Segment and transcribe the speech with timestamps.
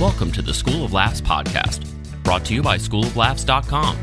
[0.00, 1.84] Welcome to the School of Laughs podcast,
[2.22, 3.96] brought to you by schooloflaughs.com.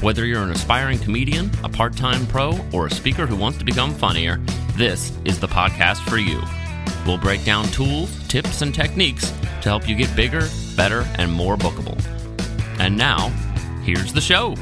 [0.00, 3.64] Whether you're an aspiring comedian, a part time pro, or a speaker who wants to
[3.64, 4.38] become funnier,
[4.76, 6.42] this is the podcast for you.
[7.06, 9.30] We'll break down tools, tips, and techniques
[9.60, 11.96] to help you get bigger, better, and more bookable.
[12.80, 13.28] And now,
[13.84, 14.56] here's the show.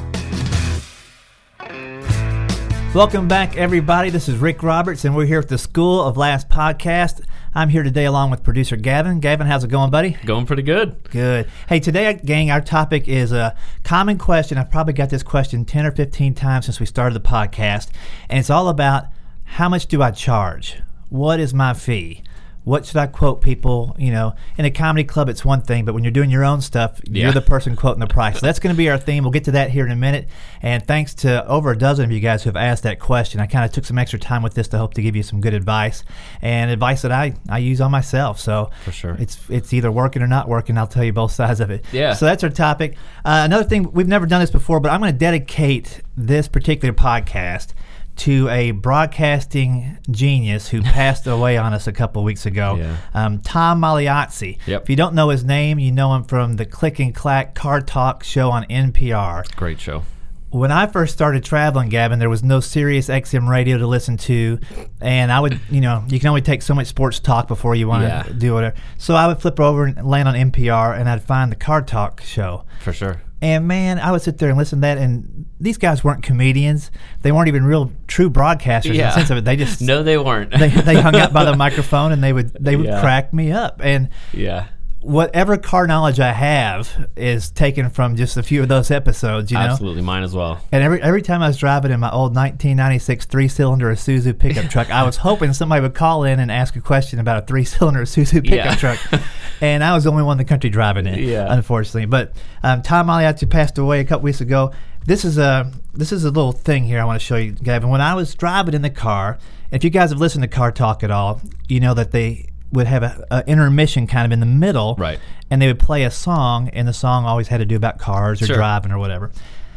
[2.94, 4.10] Welcome back, everybody.
[4.10, 7.22] This is Rick Roberts, and we're here at the School of Laughs podcast.
[7.54, 9.20] I'm here today along with producer Gavin.
[9.20, 10.16] Gavin, how's it going, buddy?
[10.24, 10.96] Going pretty good.
[11.10, 11.50] Good.
[11.68, 13.54] Hey, today, gang, our topic is a
[13.84, 14.56] common question.
[14.56, 17.90] I've probably got this question 10 or 15 times since we started the podcast,
[18.30, 19.08] and it's all about
[19.44, 20.80] how much do I charge?
[21.10, 22.22] What is my fee?
[22.64, 23.96] What should I quote people?
[23.98, 26.60] You know, in a comedy club, it's one thing, but when you're doing your own
[26.60, 27.24] stuff, Yeah.
[27.24, 28.38] you're the person quoting the price.
[28.38, 29.24] So that's going to be our theme.
[29.24, 30.28] We'll get to that here in a minute.
[30.62, 33.40] And thanks to over a dozen of you guys who have asked that question.
[33.40, 35.40] I kind of took some extra time with this to hope to give you some
[35.40, 36.04] good advice
[36.40, 38.38] and advice that I, I use on myself.
[38.38, 39.16] So For sure.
[39.18, 40.78] it's it's either working or not working.
[40.78, 41.84] I'll tell you both sides of it.
[41.90, 42.12] Yeah.
[42.14, 42.96] So that's our topic.
[43.24, 46.94] Uh, another thing we've never done this before, but I'm going to dedicate this particular
[46.94, 47.68] podcast
[48.16, 52.76] to a broadcasting genius who passed away on us a couple weeks ago.
[52.76, 52.96] Yeah.
[53.14, 54.58] Um, Tom Magliozzi.
[54.66, 54.82] Yep.
[54.82, 57.80] If you don't know his name, you know him from the Click and Clack Car
[57.80, 60.04] Talk show on NPR Great show.
[60.50, 64.58] when I first started traveling, Gavin, there was no Sirius XM radio to listen to,
[65.00, 67.88] and I would, you know, you can only take so much sports talk before you
[67.88, 68.28] want to Yeah.
[68.38, 68.76] do whatever.
[68.98, 72.20] So I would flip over and land on NPR, and I'd find the Car Talk
[72.22, 72.64] show.
[72.80, 73.22] For sure.
[73.40, 76.90] And man, I would sit there and listen to that, and these guys weren't comedians;
[77.22, 79.44] they weren't even real true broadcasters in the sense of it.
[79.44, 80.50] They just No, they weren't.
[80.50, 83.00] they, they hung out by the microphone, and they would they would Yeah.
[83.00, 84.66] crack me up, and yeah.
[85.00, 89.50] whatever car knowledge I have is taken from just a few of those episodes.
[89.50, 90.02] You know, Absolutely.
[90.02, 90.60] Mine as well.
[90.70, 94.70] and every every time I was driving in my old 1996 three cylinder Isuzu pickup
[94.70, 97.64] truck, I was hoping somebody would call in and ask a question about a three
[97.64, 98.74] cylinder Isuzu pickup Yeah.
[98.76, 98.98] truck.
[99.60, 101.46] And I was the only one in the country driving it, Yeah.
[101.48, 102.06] unfortunately.
[102.06, 102.32] But
[102.64, 104.72] um, Tom Magliozzi passed away a couple weeks ago.
[105.04, 107.88] This is a this is a little thing here I want to show you, Gavin.
[107.90, 109.38] When I was driving in the car,
[109.70, 112.86] if you guys have listened to Car Talk at all, you know that they would
[112.86, 115.18] have a, a intermission kind of in the middle, Right.
[115.50, 118.40] And they would play a song, and the song always had to do about cars
[118.40, 118.56] or Sure.
[118.56, 119.30] driving or whatever.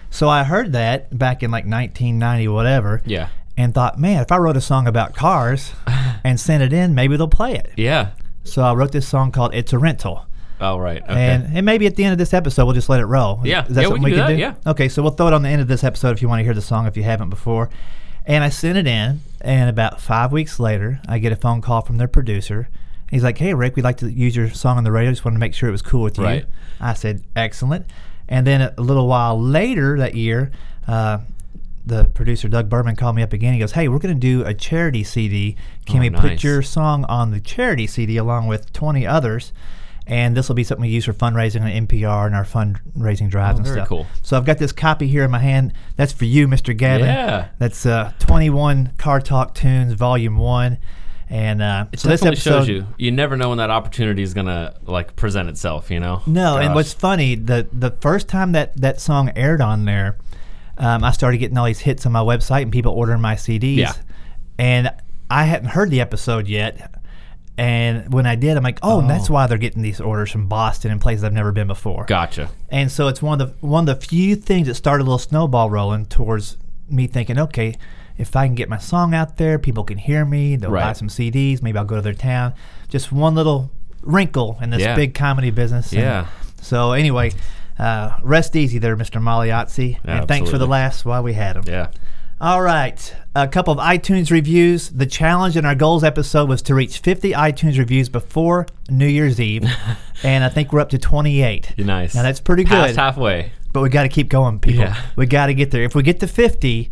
[0.09, 3.01] So I heard that back in like 1990, whatever.
[3.05, 3.27] Yeah.
[3.57, 5.73] And thought, man, if I wrote a song about cars
[6.23, 7.71] and sent it in, maybe they'll play it.
[7.75, 8.11] Yeah.
[8.45, 10.25] So I wrote this song called "It's a Rental,"
[10.61, 11.01] Oh, right.
[11.01, 11.13] Okay.
[11.13, 13.41] and and maybe at the end of this episode we'll just let it roll.
[13.43, 13.65] Yeah.
[13.65, 14.39] is that Yeah, we can we do can that, do?
[14.39, 14.53] yeah.
[14.71, 16.43] Okay, so we'll throw it on the end of this episode if you want to
[16.43, 17.69] hear the song if you haven't before.
[18.25, 21.81] And I sent it in, and about five weeks later, I get a phone call
[21.81, 22.69] from their producer.
[23.11, 25.11] He's like, "Hey, Rick, we'd like to use your song on the radio.
[25.11, 26.45] Just wanted to make sure it was cool with you." Right.
[26.81, 27.85] I said, "Excellent."
[28.27, 30.51] And then a little while later that year,
[30.87, 31.19] uh,
[31.85, 33.53] the producer Doug Berman called me up again.
[33.53, 35.55] He goes, "Hey, we're going to do a charity CD.
[35.85, 36.21] Can Oh, we nice.
[36.21, 39.53] put your song on the charity CD along with 20 others?"
[40.07, 43.55] And this will be something we use for fundraising on NPR and our fundraising drives
[43.55, 43.87] Oh, and very stuff.
[43.87, 44.05] cool.
[44.21, 45.73] So I've got this copy here in my hand.
[45.95, 46.77] That's for you, Mr.
[46.77, 47.07] Gavin.
[47.07, 47.47] Yeah.
[47.57, 50.77] That's uh, 21 Car Talk Tunes, Volume One.
[51.27, 52.85] And uh, It so this episode, shows you.
[52.99, 55.89] You never know when that opportunity is gonna like present itself.
[55.89, 56.21] You know.
[56.27, 56.75] No, and Gosh.
[56.75, 60.17] what's funny, the the first time that that song aired on there,
[60.77, 63.77] um, I started getting all these hits on my website and people ordering my CDs.
[63.77, 63.93] Yeah.
[64.59, 64.91] And
[65.31, 66.93] I hadn't heard the episode yet.
[67.57, 69.33] And when I did, I'm like, oh, and that's Oh.
[69.33, 72.03] why they're getting these orders from Boston and places I've never been before.
[72.05, 72.49] Gotcha.
[72.69, 75.17] And so it's one of the one of the few things that started a little
[75.19, 76.57] snowball rolling towards
[76.89, 77.75] me thinking, okay,
[78.17, 81.07] if I can get my song out there, people can hear me, they'll buy some
[81.07, 82.53] CDs, maybe I'll go to their town.
[82.89, 84.95] Just one little wrinkle in this Yeah.
[84.95, 85.91] big comedy business.
[85.93, 86.25] And Yeah.
[86.61, 87.31] so anyway,
[87.79, 89.21] uh, rest easy there, Mr.
[89.21, 91.63] Magliozzi, and thanks for the laughs while we had them.
[91.67, 91.87] Yeah.
[92.41, 94.89] All right, a couple of iTunes reviews.
[94.89, 99.39] The challenge in our goals episode was to reach 50 iTunes reviews before New Year's
[99.39, 99.63] Eve,
[100.23, 101.77] and I think we're up to 28.
[101.77, 102.13] Nice.
[102.13, 103.53] Now that's pretty Past good, halfway.
[103.71, 104.81] but we got to keep going, people.
[104.81, 105.01] Yeah.
[105.15, 105.83] We got to get there.
[105.83, 106.91] If we get to 50,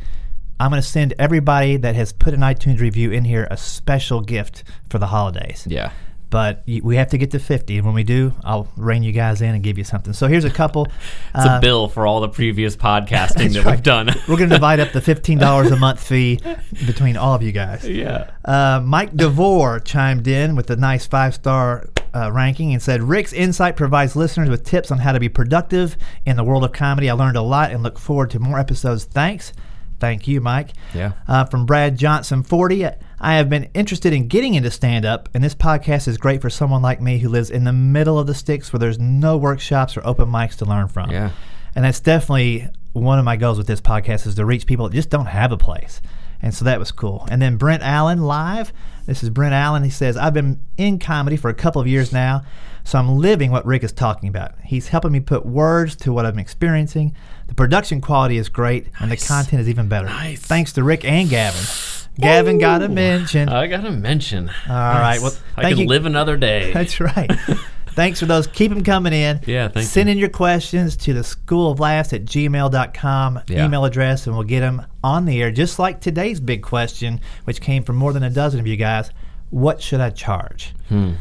[0.62, 4.22] I'm going to send everybody that has put an iTunes review in here a special
[4.22, 5.68] gift for the holidays.
[5.70, 5.92] Yeah.
[6.34, 9.40] But we have to get to 50, and when we do, I'll rein you guys
[9.44, 10.14] in and give you something.
[10.14, 10.88] So here's a couple.
[11.36, 13.76] It's Uh, a bill for all the previous podcasting that right.
[13.76, 14.08] we've done.
[14.28, 16.40] We're going to divide up the $15 a month fee
[16.88, 17.88] between all of you guys.
[17.88, 18.32] yeah.
[18.44, 21.86] Uh, Mike DeVore chimed in with a nice five star
[22.16, 25.98] uh, ranking and said Rick's insight provides listeners with tips on how to be productive
[26.26, 27.12] in the world of comedy.
[27.12, 29.04] I learned a lot and look forward to more episodes.
[29.06, 29.54] Thanks.
[30.00, 30.72] Thank you, Mike.
[30.96, 31.14] Yeah.
[31.28, 32.88] Uh, from Brad Johnson 40,
[33.24, 36.50] I have been interested in getting into stand up, and this podcast is great for
[36.50, 39.96] someone like me who lives in the middle of the sticks where there's no workshops
[39.96, 41.10] or open mics to learn from.
[41.10, 41.32] Yeah.
[41.74, 44.96] And that's definitely one of my goals with this podcast is to reach people that
[44.96, 46.02] just don't have a place.
[46.44, 47.26] And so that was cool.
[47.32, 48.74] And then Brent Allen live.
[49.06, 49.84] This is Brent Allen.
[49.84, 52.44] He says, I've been in comedy for a couple of years now,
[52.84, 54.54] so I'm living what Rick is talking about.
[54.64, 57.16] He's helping me put words to what I'm experiencing.
[57.48, 60.08] The production quality is great, and the content is even better.
[60.08, 60.42] Nice.
[60.42, 61.64] Thanks to Rick and Gavin.
[62.20, 63.50] Gavin got a mention.
[63.50, 64.50] I got a mention.
[64.50, 65.88] All right, well, I can you.
[65.88, 66.72] live another day.
[66.74, 67.32] That's right.
[67.96, 68.48] Thanks for those.
[68.48, 69.40] Keep them coming in.
[69.46, 70.14] Yeah, thank Send you.
[70.14, 73.66] in your questions to the school of laughs at gmail.com Yeah.
[73.66, 75.52] email address, and we'll get them on the air.
[75.52, 79.12] Just like today's big question, which came from more than a dozen of you guys
[79.50, 80.74] What should I charge?
[80.90, 81.12] Hmm.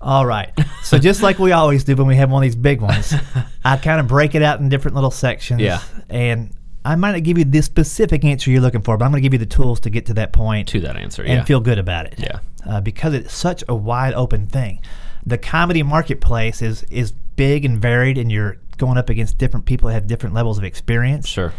[0.00, 0.50] All right.
[0.82, 3.14] So, just like we always do when we have one of these big ones,
[3.64, 5.60] I kind of break it out in different little sections.
[5.60, 5.80] Yeah.
[6.08, 6.50] And
[6.84, 9.24] I might not give you the specific answer you're looking for, but I'm going to
[9.24, 11.22] give you the tools to get to that point to that answer.
[11.22, 11.44] and Yeah.
[11.44, 12.14] feel good about it.
[12.18, 12.38] Yeah.
[12.66, 14.80] Uh, because it's such a wide open thing.
[15.24, 19.88] The comedy marketplace is is big and varied, and you're going up against different people
[19.88, 21.28] that have different levels of experience.
[21.28, 21.52] sure.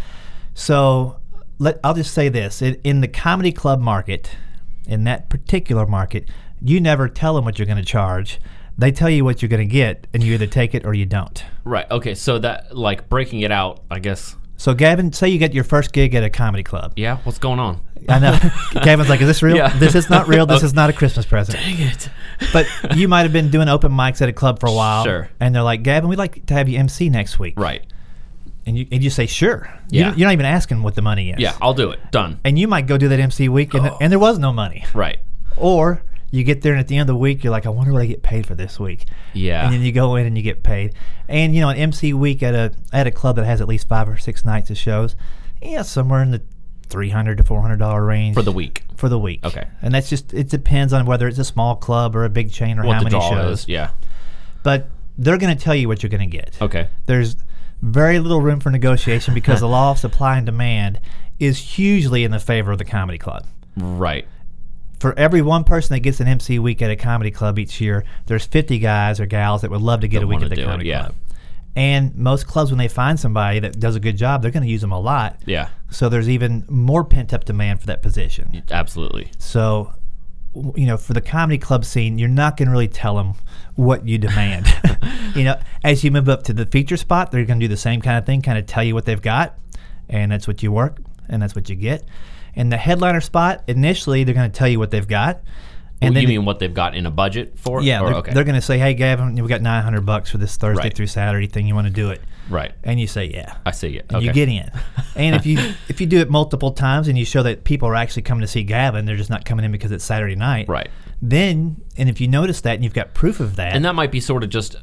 [0.53, 1.17] So
[1.59, 4.31] let I'll just say this: in, in the comedy club market,
[4.87, 6.29] in that particular market,
[6.61, 8.39] you never tell them what you're going to charge.
[8.77, 11.05] They tell you what you're going to get, and you either take it or you
[11.05, 11.43] don't.
[11.63, 11.89] Right.
[11.91, 12.15] Okay.
[12.15, 14.35] So that like breaking it out, I guess.
[14.57, 16.93] So, Gavin, say you get your first gig at a comedy club.
[16.95, 17.17] Yeah.
[17.17, 17.81] What's going on?
[18.07, 18.37] I know.
[18.83, 19.55] Gavin's like, "Is this real?
[19.55, 19.69] Yeah.
[19.77, 20.45] This is not real.
[20.45, 22.09] This is not a Christmas present." Dang it.
[22.51, 25.03] But you might have been doing open mics at a club for a while.
[25.03, 25.29] Sure.
[25.39, 27.53] And they're like, Gavin, we'd like to have you MC next week.
[27.59, 27.85] Right.
[28.65, 29.69] And you, and you say, sure.
[29.89, 30.05] You Yeah.
[30.09, 31.39] don't- you're not even asking what the money is.
[31.39, 31.55] Yeah.
[31.61, 31.99] I'll do it.
[32.11, 32.39] Done.
[32.43, 33.97] And you might go do that MC week and, Oh.
[34.01, 34.85] and there was no money.
[34.93, 35.17] Right.
[35.57, 36.01] Or
[36.31, 38.01] you get there and at the end of the week, you're like, I wonder what
[38.01, 39.05] I get paid for this week.
[39.33, 39.65] Yeah.
[39.65, 40.93] And then you go in and you get paid.
[41.27, 43.87] And, you know, an MC week at a, at a club that has at least
[43.87, 45.15] five or six nights of shows,
[45.61, 46.41] yeah, somewhere in the
[46.93, 48.35] 300 to $400 range.
[48.35, 48.83] For the week.
[48.95, 49.43] For the week.
[49.43, 49.65] Okay.
[49.81, 52.79] And that's just, it depends on whether it's a small club or a big chain
[52.79, 53.61] or What how many shows.
[53.61, 53.67] is.
[53.67, 53.89] Yeah.
[54.61, 54.87] but
[55.17, 56.55] they're going to tell you what you're going to get.
[56.61, 56.87] Okay.
[57.07, 57.35] There's
[57.81, 60.99] very little room for negotiation because the law of supply and demand
[61.39, 63.45] is hugely in the favor of the comedy club.
[63.75, 64.25] Right.
[64.99, 68.05] For every one person that gets an MC week at a comedy club each year,
[68.27, 70.55] there's 50 guys or gals that would love to get That a week at the
[70.55, 70.99] do it, comedy yeah.
[71.05, 71.15] club.
[71.75, 74.69] And most clubs, when they find somebody that does a good job, they're going to
[74.69, 75.41] use them a lot.
[75.45, 75.69] Yeah.
[75.89, 78.63] So there's even more pent up demand for that position.
[78.69, 79.31] Absolutely.
[79.39, 79.91] So,
[80.75, 83.33] you know, for the comedy club scene, you're not going to really tell them
[83.75, 84.67] what you demand.
[85.35, 87.77] you know, as you move up to the feature spot, they're going to do the
[87.77, 89.57] same kind of thing, kind of tell you what they've got,
[90.09, 92.03] and that's what you work, and that's what you get.
[92.55, 95.41] And the headliner spot, initially, they're going to tell you what they've got.
[96.03, 97.81] And And then you mean what they've got in a budget for?
[97.81, 98.33] yeah, Or- they're, okay.
[98.33, 100.93] they're going to say, "Hey, Gavin, we got 900 bucks for this Thursday Right.
[100.95, 101.67] through Saturday thing.
[101.67, 102.73] You want to do it?" right.
[102.83, 104.05] And you say, "Yeah." I see it.
[104.09, 104.25] and Okay.
[104.25, 104.69] you get in.
[105.15, 105.59] And if you
[105.89, 108.47] if you do it multiple times and you show that people are actually coming to
[108.47, 110.67] see Gavin, they're just not coming in because it's Saturday night.
[110.67, 110.89] Right.
[111.21, 114.11] Then, and if you notice that and you've got proof of that, And that might
[114.11, 114.75] be sort of just.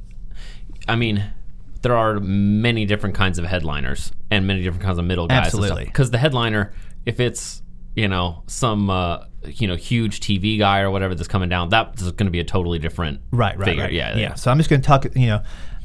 [0.89, 1.25] I mean,
[1.83, 5.47] there are many different kinds of headliners and many different kinds of middle guys.
[5.47, 5.85] Absolutely.
[5.85, 6.73] Because the headliner,
[7.07, 7.63] if it's
[7.97, 12.03] you know some uh, you know huge TV guy or whatever that's coming down, that's
[12.03, 13.85] going to be a totally different right, right, figure.
[13.85, 14.35] right, Yeah, yeah.
[14.35, 15.07] So I'm just going to talk.
[15.15, 15.43] You know,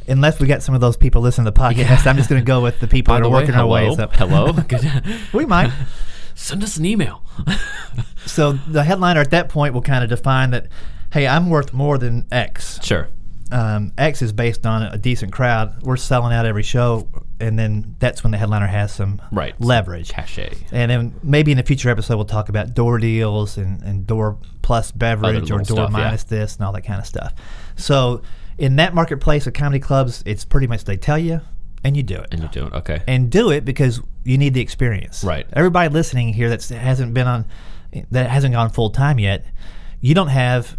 [0.08, 2.46] unless we get some of those people listening to the podcast, I'm just going to
[2.46, 4.16] go with the people By that the are way, working our hello, ways up.
[4.16, 4.54] hello.
[5.34, 5.72] We might.
[6.38, 7.24] Send us an email.
[8.26, 10.68] So the headliner at that point will kind of define that,
[11.14, 12.80] hey, I'm worth more than X.
[12.84, 13.08] sure.
[13.52, 15.84] Um, X is based on a decent crowd.
[15.84, 17.08] We're selling out every show,
[17.40, 19.54] and then that's when the headliner has some Right.
[19.62, 20.10] leverage.
[20.10, 20.54] Cachet.
[20.72, 24.38] And then maybe in a future episode we'll talk about door deals and, and door
[24.62, 25.98] plus beverage or door stuff, yeah.
[25.98, 27.34] minus this and all that kind of stuff.
[27.76, 28.22] So
[28.58, 31.42] in that marketplace of comedy clubs, it's pretty much they tell you
[31.84, 32.28] and you do it.
[32.32, 33.04] And you do it, okay.
[33.08, 35.24] And do it because you need the experience.
[35.24, 35.46] Right.
[35.54, 37.46] Everybody listening here that hasn't been on
[38.12, 39.46] that hasn't gone full time yet,
[40.02, 40.78] you don't have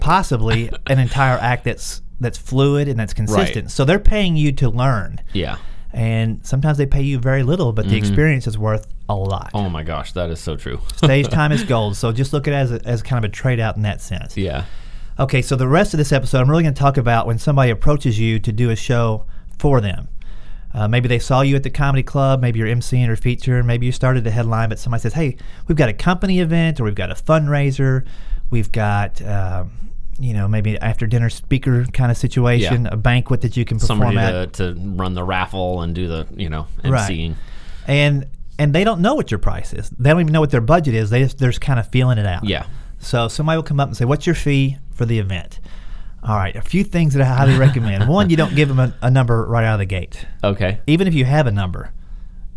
[0.00, 3.70] possibly an entire act that's that's fluid and that's consistent.
[3.70, 5.20] So they're paying you to learn.
[5.32, 5.58] yeah.
[5.90, 9.50] And sometimes they pay you very little, but the experience is worth a lot.
[9.54, 10.80] Oh my gosh, that is so true.
[10.96, 11.96] Stage time is gold.
[11.96, 14.02] So just look at it as, a, as kind of a trade out in that
[14.02, 14.36] sense.
[14.36, 14.66] yeah.
[15.18, 17.70] Okay, so the rest of this episode, I'm really going to talk about when somebody
[17.70, 19.24] approaches you to do a show
[19.58, 20.08] for them.
[20.74, 23.86] Uh, maybe they saw you at the comedy club, maybe you're emceeing or featuring, maybe
[23.86, 26.94] you started a headline, but somebody says, hey, we've got a company event or we've
[26.94, 28.06] got a fundraiser,
[28.50, 29.70] we've got, um,
[30.18, 32.90] you know, maybe after dinner speaker kind of situation, Yeah.
[32.92, 34.52] a banquet that you can perform Somebody at.
[34.54, 37.10] to, to run the raffle and do the you know Right.
[37.10, 37.34] emceeing.
[37.86, 38.26] And
[38.58, 39.88] and they don't know what your price is.
[39.90, 41.10] They don't even know what their budget is.
[41.10, 42.44] They just, they're just kind of feeling it out.
[42.44, 42.66] Yeah.
[42.98, 45.60] So somebody will come up and say, "What's your fee for the event?"
[46.24, 48.08] All right, a few things that I highly recommend.
[48.08, 50.26] One, you don't give them a, a number right out of the gate.
[50.42, 50.80] Okay.
[50.88, 51.92] Even if you have a number,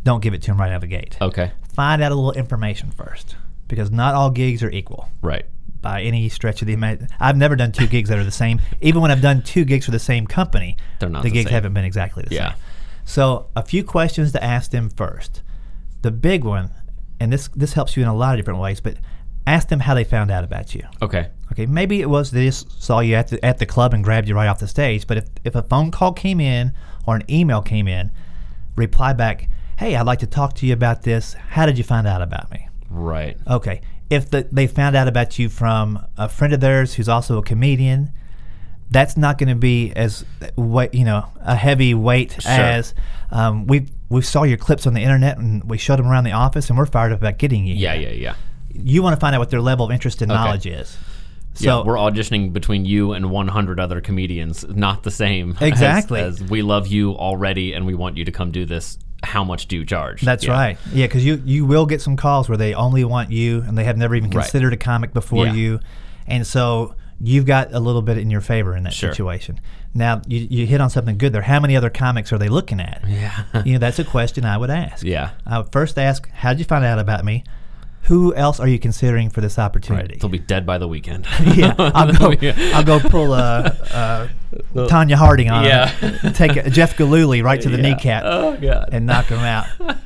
[0.03, 1.15] don't give it to them right out of the gate.
[1.21, 1.51] Okay.
[1.75, 3.36] Find out a little information first,
[3.67, 5.45] because not all gigs are equal Right.
[5.81, 7.15] By any stretch of the imagination.
[7.19, 8.61] I've never done two gigs that are the same.
[8.81, 11.45] Even when I've done two gigs for the same company, They're not the the gigs
[11.50, 11.53] same.
[11.55, 12.50] haven't been exactly the Yeah.
[12.51, 12.57] same.
[13.05, 15.41] So a few questions to ask them first.
[16.03, 16.69] The big one
[17.19, 18.79] and this this helps you in a lot of different ways.
[18.79, 18.97] But
[19.47, 20.83] ask them how they found out about you.
[21.01, 21.27] Okay.
[21.51, 24.27] Okay, maybe it was they just saw you at the at the club and grabbed
[24.27, 25.07] you right off the stage.
[25.07, 26.73] But if if a phone call came in
[27.05, 28.11] or an email came in,
[28.75, 31.33] reply back, "Hey, I'd like to talk to you about this.
[31.50, 33.38] How did you find out about me?" Right.
[33.47, 33.81] Okay.
[34.11, 37.41] If the, they found out about you from a friend of theirs who's also a
[37.41, 38.11] comedian,
[38.89, 40.25] that's not going to be as
[40.57, 42.51] weight, you know, a heavy weight Sure.
[42.51, 42.93] as
[43.31, 46.33] um, we we saw your clips on the internet and we showed them around the
[46.33, 47.73] office and we're fired up about getting you.
[47.75, 48.09] Yeah, here.
[48.09, 48.35] yeah, yeah.
[48.73, 50.97] You want to find out what their level of interest and knowledge is.
[51.53, 55.51] So yeah, we're auditioning between you and 100 other comedians, not the same.
[55.61, 56.19] as- Exactly.
[56.21, 58.97] As, we love you already and we want you to come do this.
[59.23, 60.21] How much do you charge?
[60.21, 60.51] That's Yeah.
[60.53, 60.77] right.
[60.93, 63.83] Yeah, because you you will get some calls where they only want you and they
[63.83, 64.41] have never even Right.
[64.43, 65.53] considered a comic before Yeah.
[65.53, 65.79] you,
[66.27, 69.11] and so you've got a little bit in your favor in that Sure.
[69.11, 69.59] situation.
[69.93, 71.43] Now you, you hit on something good there.
[71.43, 73.03] How many other comics are they looking at?
[73.07, 73.43] Yeah.
[73.63, 75.03] you know, that's a question I would ask.
[75.05, 75.31] Yeah.
[75.45, 77.43] I would first ask, how did you find out about me?
[78.05, 80.17] Who else are you considering for this opportunity?
[80.19, 81.27] They'll be dead by the weekend.
[81.55, 82.33] yeah, I'll go.
[82.73, 85.63] I'll go pull uh, uh, Tonya Harding on.
[85.65, 85.88] Yeah.
[85.89, 86.34] him.
[86.34, 87.84] take a, Jeff Gillooly right to the Yeah.
[87.93, 88.89] kneecap Oh, God.
[88.91, 89.65] and knock him out.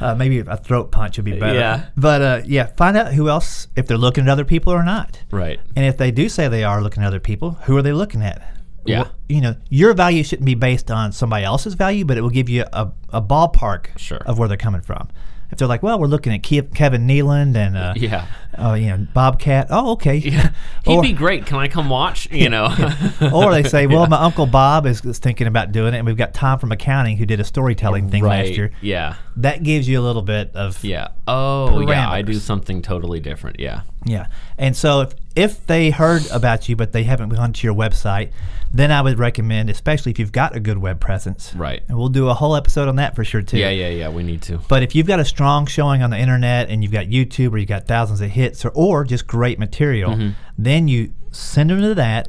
[0.00, 1.54] Uh, maybe a throat punch would be better.
[1.58, 1.86] Yeah.
[1.96, 5.22] But uh, yeah, find out who else if they're looking at other people or not.
[5.30, 5.60] right.
[5.76, 8.20] And if they do say they are looking at other people, who are they looking
[8.20, 8.42] at?
[8.84, 9.08] Yeah.
[9.28, 12.48] You know, your value shouldn't be based on somebody else's value, but it will give
[12.48, 14.18] you a, a ballpark Sure.
[14.26, 15.08] of where they're coming from.
[15.52, 18.26] If they're like, well, we're looking at Ke- Kevin Nealon and uh, Yeah.
[18.58, 19.68] Uh, yeah, Bobcat.
[19.70, 20.14] Oh, okay.
[20.24, 20.50] Yeah.
[20.84, 21.46] He'd Or- be great.
[21.46, 22.30] Can I come watch?
[22.30, 22.66] You know.
[23.32, 26.16] or they say, well, my uncle Bob is, is thinking about doing it, and we've
[26.16, 28.46] got Tom from accounting who did a storytelling thing right.
[28.46, 28.72] last year.
[28.80, 29.16] Yeah.
[29.36, 31.08] That gives you a little bit of Yeah.
[31.28, 32.10] Oh, yeah.
[32.10, 33.60] I do something totally different.
[33.60, 33.82] Yeah.
[34.04, 34.26] Yeah.
[34.58, 38.30] And so if, if they heard about you but they haven't gone to your website,
[38.74, 41.54] then I would recommend, especially if you've got a good web presence.
[41.54, 41.82] Right.
[41.88, 43.56] And we'll do a whole episode on that for sure too.
[43.56, 44.08] Yeah, yeah, yeah.
[44.08, 44.58] We need to.
[44.68, 47.58] But if you've got a strong showing on the internet and you've got YouTube or
[47.58, 50.30] you've got thousands of hits or, or just great material, Mm-hmm.
[50.58, 52.28] then you send them to that,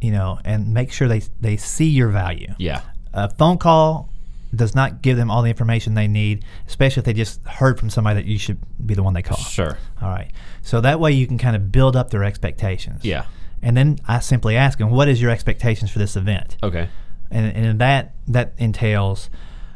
[0.00, 2.52] you know, and make sure they, they see your value.
[2.58, 2.82] Yeah.
[3.12, 4.10] A phone call
[4.54, 7.90] does not give them all the information they need, especially if they just heard from
[7.90, 9.38] somebody that you should be the one they call.
[9.38, 9.78] Sure.
[10.00, 10.30] All right.
[10.62, 13.04] So that way you can kind of build up their expectations.
[13.04, 13.24] Yeah.
[13.62, 16.56] And then I simply ask them, what is your expectations for this event?
[16.62, 16.88] Okay.
[17.30, 19.30] And, and that that entails,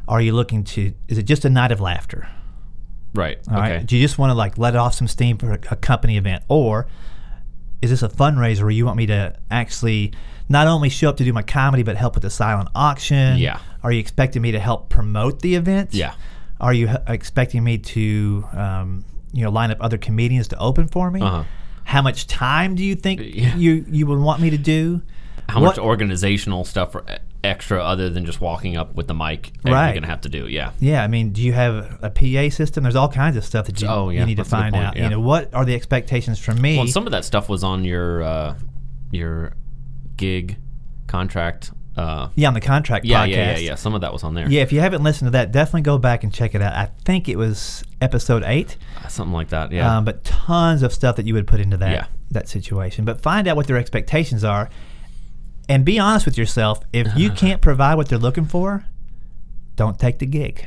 [0.07, 2.29] are you looking to, is it just a night of laughter?
[3.15, 3.39] Right.
[3.51, 3.73] All right.
[3.77, 3.85] okay.
[3.85, 6.45] Do you just want to like let off some steam for a, a company event?
[6.49, 6.87] Or
[7.83, 10.13] is this a fundraiser where you want me to actually
[10.49, 13.39] not only show up to do my comedy, but help with the silent auction?
[13.39, 13.61] Yeah.
[13.83, 15.95] Are you expecting me to help promote the event?
[15.95, 16.15] Yeah.
[16.61, 20.89] Are you h- expecting me to, um, you know, line up other comedians to open
[20.89, 21.21] for me?
[21.21, 21.45] Uh-huh.
[21.85, 23.57] How much time do you think Yeah.
[23.57, 25.01] you you would want me to do?
[25.49, 29.15] How What- much organizational stuff for e- extra other than just walking up with the
[29.15, 29.85] mic Right.
[29.87, 30.49] you're going to have to do?
[30.49, 30.73] Yeah.
[30.81, 32.83] Yeah, I mean, do you have a PA system?
[32.83, 34.75] There's all kinds of stuff that you, Oh, yeah, you need to that's good find
[34.75, 34.97] point, out.
[34.97, 35.05] yeah.
[35.05, 36.77] You know, what are the expectations from me?
[36.77, 38.55] Well, some of that stuff was on your uh,
[39.13, 39.53] your
[40.17, 40.57] gig
[41.07, 41.71] contract.
[41.97, 43.31] Uh, yeah, on the contract yeah, podcast.
[43.31, 43.75] yeah, yeah, yeah.
[43.75, 44.49] Some of that was on there.
[44.49, 46.73] Yeah, if you haven't listened to that, definitely go back and check it out.
[46.73, 48.77] I think it was episode eight,
[49.09, 49.73] Something like that.
[49.73, 49.97] Yeah.
[49.97, 52.07] um, but tons of stuff that you would put into that Yeah.
[52.31, 53.05] that situation.
[53.05, 54.71] But find out what their expectations are,
[55.69, 56.81] and be honest with yourself.
[56.93, 58.85] If you can't provide what they're looking for,
[59.77, 60.67] don't take the gig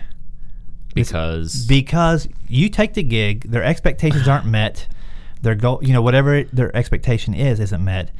[0.94, 3.50] because because you take the gig.
[3.50, 4.88] Their expectations aren't met.
[5.42, 8.12] Their goal, you know, whatever their expectation is, isn't met.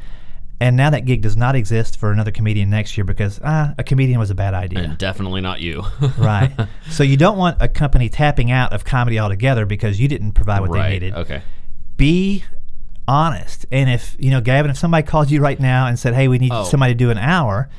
[0.60, 3.84] And now that gig does not exist for another comedian next year because ah, a
[3.84, 4.80] comedian was a bad idea.
[4.80, 5.84] and definitely not you.
[6.18, 6.52] right.
[6.90, 10.62] So you don't want a company tapping out of comedy altogether because you didn't provide
[10.62, 10.84] what right.
[10.84, 11.14] they needed.
[11.16, 11.42] Okay.
[11.98, 12.44] Be
[13.12, 13.66] honest.
[13.72, 16.38] And if, you know, Gavin, if somebody called you right now and said, hey, we
[16.40, 16.64] need Oh.
[16.64, 17.70] somebody to do an hour,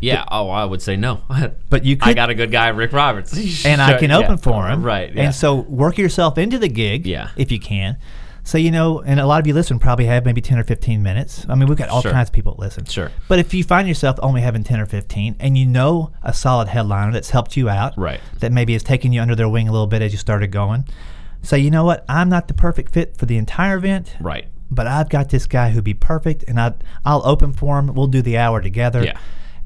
[0.00, 0.24] Yeah.
[0.30, 1.22] Oh, I would say no.
[1.70, 4.18] but you could, I got a good guy, Rick Roberts, and I can yeah.
[4.18, 4.82] open for him.
[4.82, 5.12] Right.
[5.14, 5.24] Yeah.
[5.24, 7.30] And so work yourself into the gig Yeah.
[7.36, 7.96] if you can.
[8.44, 11.02] So, you know, and a lot of you listen probably have maybe 10 or 15
[11.02, 11.44] minutes.
[11.48, 12.12] I mean, we've got all Sure.
[12.12, 12.84] kinds of people that listen.
[12.84, 13.10] Sure.
[13.26, 16.68] But if you find yourself only having 10 or 15 and you know a solid
[16.68, 18.20] headliner that's helped you out, Right.
[18.38, 20.84] that maybe has taken you under their wing a little bit as you started going,
[21.42, 24.46] say, you know what, I'm not the perfect fit for the entire event, right.
[24.70, 27.94] But I've got this guy who'd be perfect and I, I'll open for him.
[27.94, 29.04] We'll do the hour together.
[29.04, 29.18] Yeah.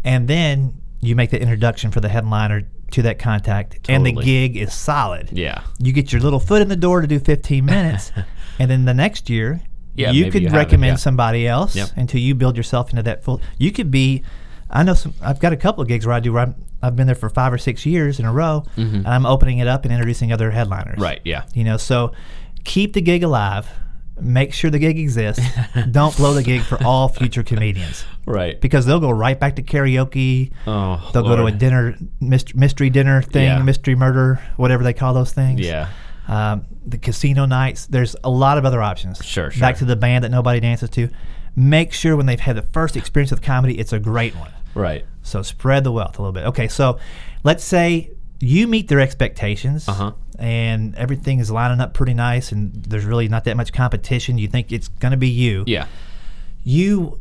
[0.04, 4.56] And then you make the introduction for the headliner to that contact, and the gig
[4.56, 5.30] is solid.
[5.32, 5.62] Yeah.
[5.78, 8.10] You get your little foot in the door to do 15 minutes,
[8.58, 9.60] and then the next year,
[9.94, 10.96] Yeah, you could you recommend yeah.
[10.96, 11.90] somebody else Yep.
[11.96, 13.40] until you build yourself into that full.
[13.58, 14.24] You could be.
[14.68, 15.14] I know some.
[15.22, 16.32] I've got a couple of gigs where I do.
[16.32, 19.24] Where I'm, I've been there for five or six years in a row, and I'm
[19.26, 20.94] opening it up and introducing other headliners.
[20.94, 21.02] Mm-hmm.
[21.02, 21.20] Right.
[21.24, 21.44] Yeah.
[21.54, 22.12] You know, so
[22.64, 23.68] keep the gig alive.
[24.22, 25.44] Make sure the gig exists.
[25.90, 28.60] Don't blow the gig for all future comedians Right.
[28.60, 30.52] because they'll go right back to karaoke.
[30.66, 31.10] Oh.
[31.12, 33.62] They'll go to a dinner mystery, dinner thing, Yeah.
[33.62, 35.60] mystery murder, whatever they call those things.
[35.60, 35.88] Yeah.
[36.28, 37.86] um, the casino nights.
[37.86, 39.18] There's a lot of other options.
[39.24, 39.60] Sure, sure.
[39.60, 41.08] Back to the band that nobody dances to.
[41.56, 44.52] Make sure when they've had the first experience with comedy, it's a great one.
[44.74, 45.04] Right.
[45.22, 46.44] So spread the wealth a little bit.
[46.46, 46.98] Okay, so
[47.42, 50.12] let's say you meet their expectations Uh-huh.
[50.40, 54.38] And everything is lining up pretty nice and there's really not that much competition.
[54.38, 55.64] You think it's going to be you.
[55.66, 55.86] Yeah.
[56.64, 57.20] You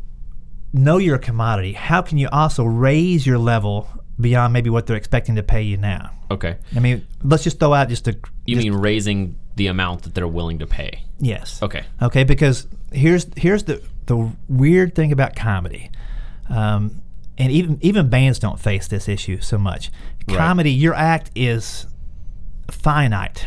[0.74, 1.74] know you're a commodity.
[1.74, 5.78] How can you also raise your level beyond maybe what they're expecting to pay you
[5.78, 6.12] now?
[6.32, 6.58] Okay.
[6.76, 8.18] I mean, let's just throw out just a.
[8.46, 11.04] You just- mean raising the amount that they're willing to pay?
[11.20, 11.62] yes?
[11.62, 11.84] Okay.
[12.02, 15.92] Okay, because here's here's the the weird thing about comedy,
[16.50, 17.02] um,
[17.38, 19.92] and even even bands don't face this issue so much.
[20.28, 20.38] Right.
[20.38, 21.86] Comedy, your act is
[22.72, 23.46] finite,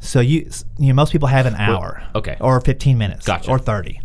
[0.00, 2.36] so you you know most people have an hour, okay.
[2.40, 3.50] or fifteen minutes, Gotcha.
[3.50, 4.00] or thirty,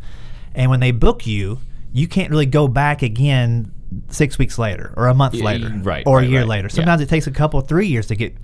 [0.53, 1.59] and when they book you,
[1.93, 3.71] you can't really go back again
[4.09, 6.47] six weeks later or a month Y- later, right, or right, a year right.
[6.49, 6.67] later.
[6.69, 6.75] Yeah.
[6.75, 8.35] Sometimes it takes a couple, three years to get.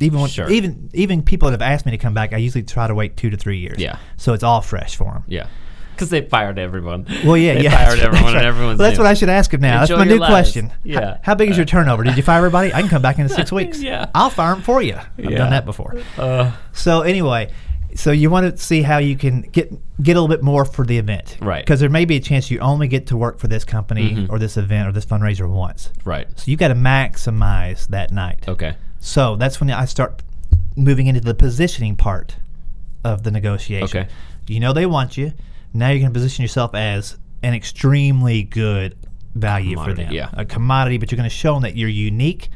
[0.00, 0.50] Even when, Sure.
[0.50, 3.16] even even people that have asked me to come back, I usually try to wait
[3.16, 3.78] two to three years.
[3.78, 3.98] Yeah.
[4.16, 5.24] So it's all fresh for them.
[5.28, 5.46] Yeah.
[5.92, 7.06] Because they fired everyone.
[7.24, 7.70] Well, yeah, they yeah.
[7.76, 8.36] fired that's everyone, right.
[8.38, 9.04] and everyone's Well, that's new.
[9.04, 9.82] what I should ask him now.
[9.82, 10.30] Enjoy that's my new lives.
[10.30, 10.72] question.
[10.84, 11.18] Yeah.
[11.22, 12.02] How, big is your turnover?
[12.04, 12.72] Did you fire everybody?
[12.74, 13.80] I can come back in six weeks.
[13.80, 14.06] Yeah.
[14.14, 14.94] I'll fire them for you.
[14.96, 15.38] I've Yeah.
[15.38, 15.96] done that before.
[16.18, 17.50] Uh, So anyway,
[17.94, 19.70] so you want to see how you can get
[20.02, 21.56] get a little bit more for the event, Right.
[21.58, 21.60] Mm-hmm.
[21.64, 24.38] Because there may be a chance you only get to work for this company or
[24.38, 25.90] this event or this fundraiser once.
[26.04, 26.26] right.
[26.36, 28.48] So you got to maximize that night.
[28.48, 28.74] Okay.
[29.00, 30.22] So that's when I start
[30.76, 32.36] moving into the positioning part
[33.04, 33.84] of the negotiation.
[34.04, 34.08] Okay.
[34.46, 35.32] You know they want you.
[35.74, 38.96] Now you're going to position yourself as an extremely good
[39.34, 40.12] value for them.
[40.12, 40.28] yeah.
[40.34, 42.50] A commodity, but you're going to show them that you're unique.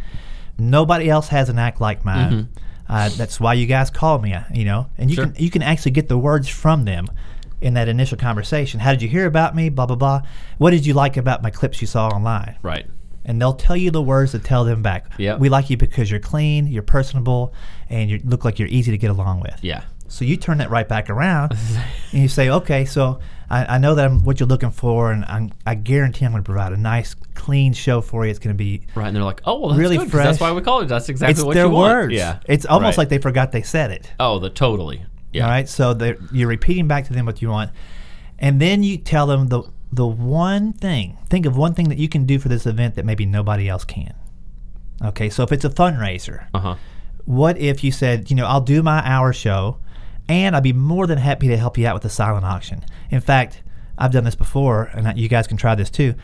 [0.58, 2.30] Nobody else has an act like mine.
[2.32, 2.62] Mm-hmm.
[2.88, 4.88] Uh, that's why you guys call me, uh, you know.
[4.96, 5.26] And you Sure.
[5.26, 7.06] can you can actually get the words from them
[7.60, 8.78] in that initial conversation.
[8.80, 9.68] How did you hear about me?
[9.70, 10.22] Blah blah blah.
[10.58, 12.56] What did you like about my clips you saw online?
[12.62, 12.86] Right.
[13.24, 15.10] and they'll tell you the words to tell them back.
[15.18, 15.40] Yep.
[15.40, 17.52] We like you because you're clean, you're personable,
[17.90, 19.58] and you look like you're easy to get along with.
[19.62, 19.82] Yeah.
[20.08, 21.52] So you turn that right back around,
[22.12, 23.18] and you say, okay, so
[23.50, 26.42] I, I know that I'm what you're looking for, and I'm, I guarantee I'm going
[26.42, 28.30] to provide a nice, clean show for you.
[28.30, 29.06] It's going to be Right.
[29.08, 30.86] And they're like, oh, well, that's Really good, 'cause That's why we call it.
[30.86, 31.92] That's exactly it's what their you want.
[31.94, 32.14] words.
[32.14, 32.38] Yeah.
[32.46, 33.02] It's almost Right.
[33.02, 34.12] like they forgot they said it.
[34.20, 35.02] Oh, the totally.
[35.32, 35.44] Yeah.
[35.44, 35.68] All right.
[35.68, 37.70] So they're- you're repeating back to them what you want,
[38.38, 41.16] and then you tell them the the one thing.
[41.30, 43.84] Think of one thing that you can do for this event that maybe nobody else
[43.84, 44.12] can.
[45.02, 45.30] Okay.
[45.30, 46.74] So if it's a fundraiser, Uh huh.
[47.24, 49.78] what if you said, you know, I'll do my hour show,
[50.28, 52.84] and I'd be more than happy to help you out with the silent auction.
[53.10, 53.62] In fact,
[53.98, 56.14] I've done this before, and you guys can try this too.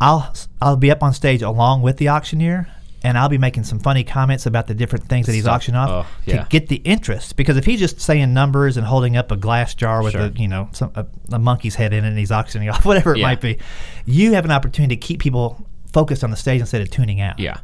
[0.00, 2.68] I'll I'll be up on stage along with the auctioneer,
[3.02, 6.06] and I'll be making some funny comments about the different things that he's auctioning off
[6.06, 6.42] Oh, yeah.
[6.42, 7.36] to get the interest.
[7.36, 10.22] Because if he's just saying numbers and holding up a glass jar with Sure.
[10.22, 13.14] a you know some a, a monkey's head in it, and he's auctioning off whatever
[13.14, 13.26] it Yeah.
[13.26, 13.58] might be,
[14.04, 17.38] you have an opportunity to keep people focused on the stage instead of tuning out.
[17.38, 17.58] Yeah.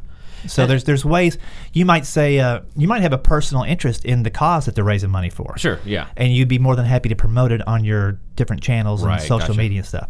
[0.47, 1.37] So there's there's ways
[1.73, 4.83] you might say uh, you might have a personal interest in the cause that they're
[4.83, 5.57] raising money for.
[5.57, 5.79] Sure.
[5.85, 6.07] Yeah.
[6.17, 9.21] And you'd be more than happy to promote it on your different channels Right, and
[9.21, 9.57] social gotcha.
[9.57, 10.09] media and stuff.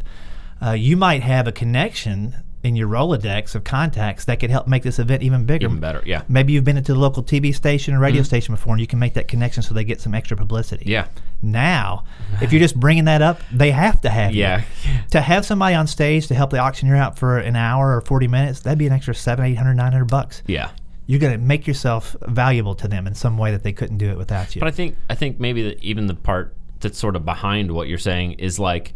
[0.63, 4.83] Uh, you might have a connection in your Rolodex of contacts that could help make
[4.83, 5.65] this event even bigger.
[5.65, 6.03] Even better.
[6.05, 6.23] Yeah.
[6.27, 8.27] Maybe you've been into the local TV station or radio mm-hmm.
[8.27, 10.85] station before, and you can make that connection so they get some extra publicity.
[10.85, 11.07] Yeah.
[11.41, 12.03] Now,
[12.39, 14.41] if you're just bringing that up, they have to have you.
[14.41, 14.63] Yeah.
[15.11, 18.27] To have somebody on stage to help the auctioneer out for an hour or 40
[18.27, 20.43] minutes, that'd be an extra seven, eight hundred, nine hundred bucks.
[20.45, 20.69] Yeah.
[21.07, 24.11] You're going to make yourself valuable to them in some way that they couldn't do
[24.11, 24.59] it without you.
[24.59, 27.87] But I think I think maybe that even the part that's sort of behind what
[27.87, 28.93] you're saying is like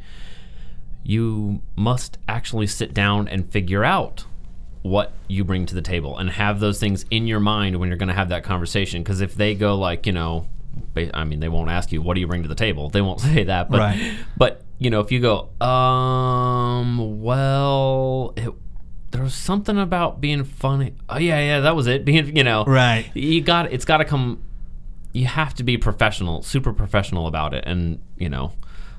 [1.07, 4.25] you must actually sit down and figure out
[4.81, 7.97] what you bring to the table and have those things in your mind when you're
[7.97, 9.03] going to have that conversation.
[9.03, 10.47] Because if they go like you know
[11.13, 12.89] I mean they won't ask you what do you bring to the table?
[12.89, 14.15] They won't say that but Right.
[14.35, 18.49] but you know if you go um well it,
[19.11, 20.93] there was something about being funny.
[21.07, 22.65] Oh yeah yeah that was it being you know.
[22.65, 23.09] Right.
[23.13, 24.41] you got it's got to come
[25.13, 27.63] you have to be professional super professional about it.
[27.67, 28.53] And you know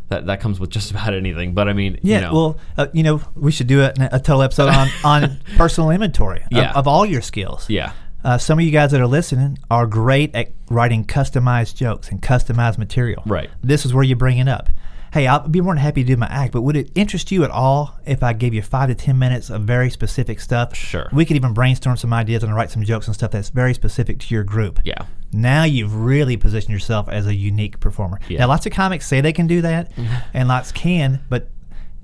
[0.08, 2.86] that that comes with just about anything but i mean yeah, you know, well, uh,
[2.92, 6.72] you know, we should do a, a total episode on, on personal inventory of, Yeah.
[6.74, 7.68] of all your skills.
[7.68, 7.92] yeah
[8.24, 12.20] Uh, some of you guys that are listening are great at writing customized jokes and
[12.20, 13.22] customized material.
[13.24, 13.48] Right.
[13.62, 14.68] This is where you bring it up.
[15.16, 17.42] Hey, I'll be more than happy to do my act, but would it interest you
[17.42, 20.74] at all if I gave you five to ten minutes of very specific stuff?
[20.76, 21.08] Sure.
[21.10, 24.18] We could even brainstorm some ideas and write some jokes and stuff that's very specific
[24.18, 24.78] to your group.
[24.84, 28.20] yeah Now you've really positioned yourself as a unique performer.
[28.28, 28.40] Yeah.
[28.40, 29.90] Now, lots of comics say they can do that,
[30.34, 31.48] and lots can, but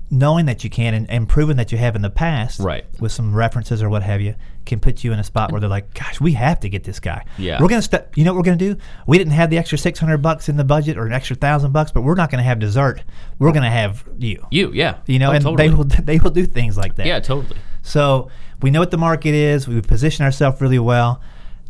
[0.09, 2.83] knowing that you can and, and proving that you have in the past, Right.
[2.99, 4.33] with some references or what have you,
[4.65, 6.99] can put you in a spot where they're like, "Gosh, we have to get this
[6.99, 7.25] guy.
[7.37, 7.61] Yeah.
[7.61, 8.15] we're gonna step.
[8.17, 8.77] You know what we're gonna do?
[9.07, 11.71] We didn't have the extra six hundred bucks in the budget or an extra thousand
[11.71, 13.03] bucks, but we're not gonna have dessert.
[13.39, 14.45] We're gonna have you.
[14.51, 15.67] you yeah You know, Oh, and totally.
[15.69, 17.05] they will they will do things like that.
[17.05, 18.29] yeah totally So
[18.61, 19.67] we know what the market is.
[19.67, 21.21] We position ourselves really well.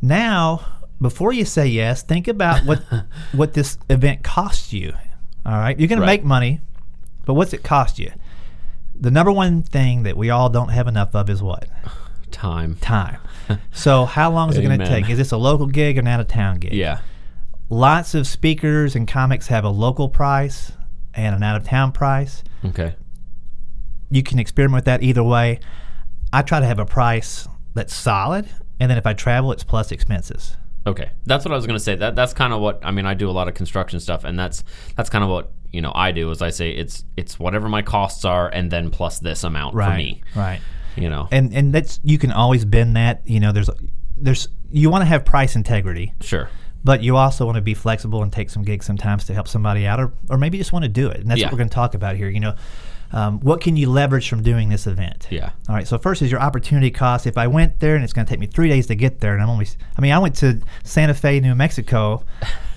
[0.02, 0.66] Now,
[1.02, 2.84] before you say yes, think about what
[3.34, 4.94] what this event costs you.
[5.46, 6.06] All right, you're going Right.
[6.06, 6.62] to make money,
[7.26, 8.12] but what's it cost you?
[8.96, 11.68] The number one thing that we all don't have enough of is what
[12.34, 12.76] Time.
[12.82, 13.20] time.
[13.72, 15.10] so how long is it going to take?
[15.10, 16.74] Is this a local gig or an out of town gig?
[16.74, 17.00] Yeah.
[17.70, 20.74] Lots of speakers and comics have a local price
[21.14, 22.44] and an out of town price.
[22.66, 22.96] Okay.
[24.10, 25.60] You can experiment with that either way.
[26.32, 29.92] I try to have a price that's solid, and then if I travel, it's plus
[29.92, 30.58] expenses.
[30.86, 31.96] Okay, that's what I was gonna say.
[31.96, 33.06] That that's kind of what I mean.
[33.06, 34.64] I do a lot of construction stuff, and that's
[34.98, 36.30] that's kind of what you know I do.
[36.32, 39.96] Is I say it's it's whatever my costs are, and then plus this amount for
[39.96, 40.22] me.
[40.36, 40.60] Right.
[40.96, 41.28] You know.
[41.32, 43.22] and and that's you can always bend that.
[43.26, 43.70] You know, there's
[44.18, 46.50] there's you want to have price integrity, sure.
[46.84, 49.86] but you also want to be flexible and take some gigs sometimes to help somebody
[49.88, 51.18] out, or or maybe just want to do it.
[51.22, 51.48] And that's Yeah.
[51.48, 52.30] what we're going to talk about here.
[52.30, 52.56] You know,
[53.14, 55.28] um, what can you leverage from doing this event?
[55.30, 55.52] Yeah.
[55.70, 55.88] All right.
[55.88, 57.28] So first is your opportunity cost.
[57.28, 59.34] If I went there and it's going to take me three days to get there,
[59.34, 62.24] and I'm only, I mean, I went to Santa Fe, New Mexico,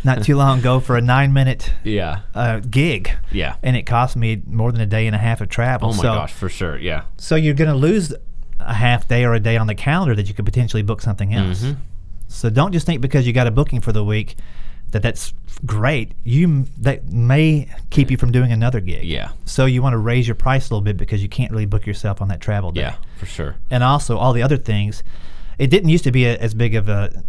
[0.04, 2.20] not too long ago for a nine minute Yeah.
[2.34, 3.56] uh, gig, Yeah.
[3.62, 5.88] and it cost me more than a day and a half of travel.
[5.88, 6.76] Oh my so, gosh, for sure.
[6.78, 7.04] Yeah.
[7.16, 8.14] So you're going to lose
[8.60, 11.32] a half day or a day on the calendar that you could potentially book something
[11.34, 11.62] else.
[11.62, 11.80] Mm-hmm.
[12.28, 14.36] So don't just think because you got a booking for the week
[14.92, 15.32] that that's
[15.64, 16.12] great.
[16.24, 19.04] You that may keep you from doing another gig.
[19.04, 19.30] Yeah.
[19.44, 21.86] So you want to raise your price a little bit because you can't really book
[21.86, 22.82] yourself on that travel day.
[22.82, 22.96] Yeah.
[23.18, 23.56] For sure.
[23.70, 25.02] And also all the other things.
[25.58, 27.24] It didn't used to be a, as big of a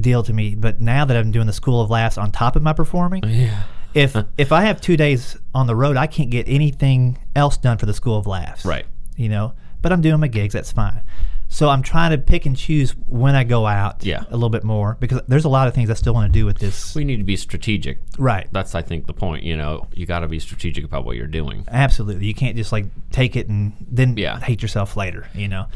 [0.00, 2.62] deal to me, but now that I'm doing the School of Laughs on top of
[2.62, 3.62] my performing, oh, Yeah.
[3.94, 7.76] if if I have two days on the road, I can't get anything else done
[7.78, 8.64] for the School of Laughs.
[8.64, 8.86] Right.
[9.16, 10.54] You know, but I'm doing my gigs.
[10.54, 11.02] That's fine.
[11.48, 14.04] So I'm trying to pick and choose when I go out.
[14.04, 14.24] Yeah.
[14.30, 16.44] A little bit more because there's a lot of things I still want to do
[16.44, 16.94] with this.
[16.94, 17.98] We need to be strategic.
[18.18, 18.48] right.
[18.52, 19.44] That's I think the point.
[19.44, 21.64] You know, you got to be strategic about what you're doing.
[21.68, 22.26] Absolutely.
[22.26, 24.40] You can't just like take it and then Yeah.
[24.40, 25.28] hate yourself later.
[25.34, 25.66] You know.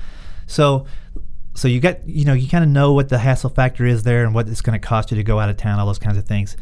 [0.46, 0.87] So.
[1.54, 4.24] So you got you know you kind of know what the hassle factor is there
[4.24, 6.16] and what it's going to cost you to go out of town, all those kinds
[6.16, 6.56] of things.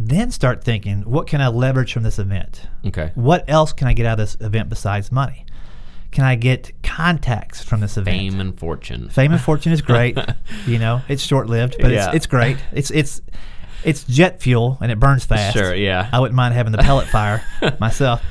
[0.00, 2.66] Then start thinking, what can I leverage from this event?
[2.86, 3.12] Okay.
[3.14, 5.44] What else can I get out of this event besides money?
[6.12, 8.16] Can I get contacts from this event?
[8.16, 9.08] Fame and fortune.
[9.08, 10.16] Fame and fortune is great.
[10.66, 12.06] you know, it's short lived, but Yeah.
[12.08, 12.58] it's it's great.
[12.72, 13.20] It's it's
[13.84, 15.56] it's jet fuel and it burns fast.
[15.56, 15.74] Sure.
[15.74, 16.08] Yeah.
[16.12, 17.42] I wouldn't mind having the pellet fire
[17.80, 18.22] myself.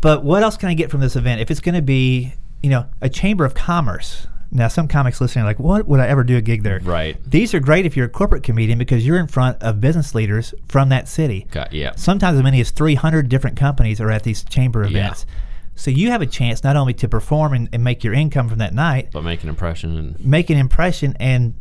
[0.00, 1.40] But what else can I get from this event?
[1.40, 4.26] If it's going to be, you know, a chamber of commerce.
[4.52, 6.78] Now, some comics listening are like, what would I ever do a gig there?
[6.78, 7.16] Right.
[7.28, 10.54] These are great if you're a corporate comedian because you're in front of business leaders
[10.68, 11.48] from that city.
[11.50, 11.92] Got, yeah.
[11.96, 15.26] Sometimes as many as 300 different companies are at these chamber events.
[15.28, 15.34] Yeah.
[15.76, 18.58] So you have a chance not only to perform and, and make your income from
[18.58, 21.54] that night, But make an impression and make an impression and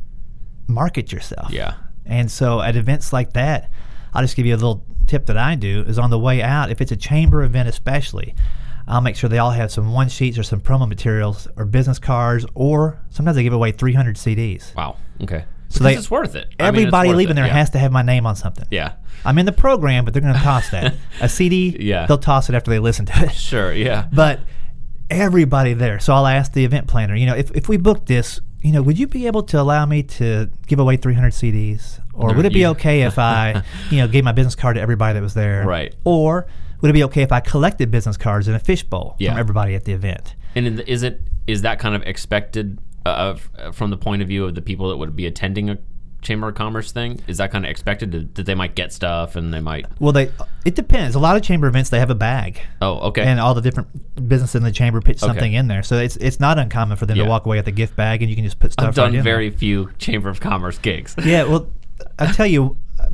[0.68, 1.52] market yourself.
[1.52, 1.76] yeah.
[2.06, 3.72] And so at events like that,
[4.14, 6.70] I'll just give you a little tip that I do is on the way out,
[6.70, 8.36] if it's a chamber event especially,
[8.88, 12.00] I'll make sure they all have some one sheets or some promo materials or business
[12.00, 14.76] cards or sometimes they give away 300 CDs.
[14.76, 14.98] Wow.
[15.22, 15.46] Okay.
[15.78, 16.48] So they- it's worth it.
[16.60, 17.36] I mean, Everybody worth leaving it.
[17.36, 17.54] there yeah.
[17.54, 18.66] has to have my name on something.
[18.72, 18.94] Yeah.
[19.26, 20.94] I'm in the program, but they're going to toss that.
[21.22, 22.06] A CD, Yeah.
[22.06, 23.32] they'll toss it after they listen to it.
[23.34, 23.74] Sure.
[23.74, 24.06] Yeah.
[24.12, 24.42] But
[25.10, 26.00] everybody there.
[26.00, 28.82] So I'll ask the event planner, you know, if, if we book this, you know,
[28.82, 32.00] would you be able to allow me to give away 300 CDs?
[32.14, 35.14] Or would it be okay if I, you know, gave my business card to everybody
[35.16, 35.66] that was there?
[35.66, 35.94] Right.
[36.04, 36.48] Or
[36.82, 39.32] would it be okay if I collected business cards in a fishbowl Yeah.
[39.32, 40.36] from everybody at the event?
[40.56, 44.46] And is it is that kind of expected uh, uh, from the point of view
[44.46, 45.78] of the people that would be attending a
[46.22, 47.20] chamber of commerce thing?
[47.28, 49.86] Is that kind of expected to, that they might get stuff and they might?
[50.00, 50.32] Well, they
[50.64, 51.16] it depends.
[51.16, 53.24] A lot of chamber events they have a bag, Oh, okay.
[53.24, 53.90] and all the different
[54.30, 55.84] businesses in the chamber put something in there.
[55.84, 57.24] So it's it's not uncommon for them Yeah.
[57.24, 58.88] to walk away with a gift bag, and you can just put stuff.
[58.88, 61.16] I've done right very few chamber of commerce gigs.
[61.24, 61.68] Yeah, well,
[62.20, 63.10] i'll tell you, uh,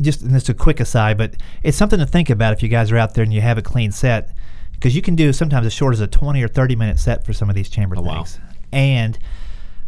[0.00, 2.68] just and this is a quick aside, but it's something to think about if you
[2.68, 4.34] guys are out there and you have a clean set,
[4.72, 7.32] because you can do sometimes as short as a twenty or thirty minute set for
[7.32, 8.24] some of these chamber Oh, wow.
[8.72, 9.18] And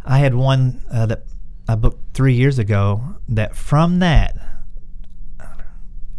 [0.05, 1.23] I had one uh, that
[1.67, 3.15] I booked three years ago.
[3.29, 4.35] That from that,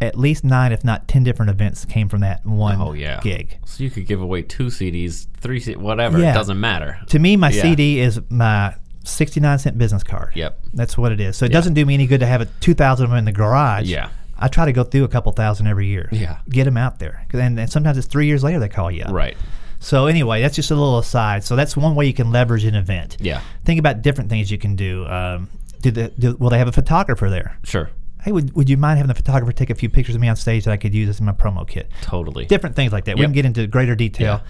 [0.01, 3.19] at least nine, if not ten, different events came from that one Oh yeah.
[3.21, 3.57] gig.
[3.65, 6.19] So you could give away two CDs, three, C- whatever.
[6.19, 6.31] Yeah.
[6.31, 6.99] It doesn't matter.
[7.09, 7.61] To me, my Yeah.
[7.61, 10.35] CD is my sixty-nine cent business card.
[10.35, 10.59] Yep.
[10.73, 11.37] That's what it is.
[11.37, 13.25] So it doesn't do me any good to have a two thousand of them in
[13.25, 13.85] the garage.
[13.87, 14.09] Yeah.
[14.37, 16.09] I try to go through a couple thousand every year.
[16.11, 16.39] Yeah.
[16.49, 17.25] Get them out there.
[17.31, 19.13] And, and sometimes it's three years later they call you up.
[19.13, 19.37] Right.
[19.85, 21.43] So anyway, that's just a little aside.
[21.43, 23.17] So that's one way you can leverage an event.
[23.19, 23.41] Yeah.
[23.65, 25.05] Think about different things you can do.
[25.05, 25.47] Um,
[25.79, 27.55] do the, do, will they have a photographer there?
[27.63, 27.91] Sure.
[28.23, 30.35] Hey, would, would you mind having the photographer take a few pictures of me on
[30.37, 31.91] stage that I could use as my promo kit?
[32.01, 32.47] Totally.
[32.47, 33.15] Different things like that.
[33.15, 34.41] We can get into greater detail,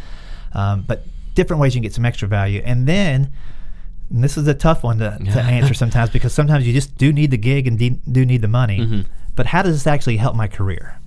[0.56, 0.72] yeah.
[0.72, 2.62] um, but different ways you can get some extra value.
[2.64, 3.34] And then,
[4.10, 7.12] and this is a tough one to, to answer sometimes because sometimes you just do
[7.12, 8.80] need the gig and de- do need the money.
[8.80, 9.02] Mm-hmm.
[9.36, 10.98] But how does this actually help my career?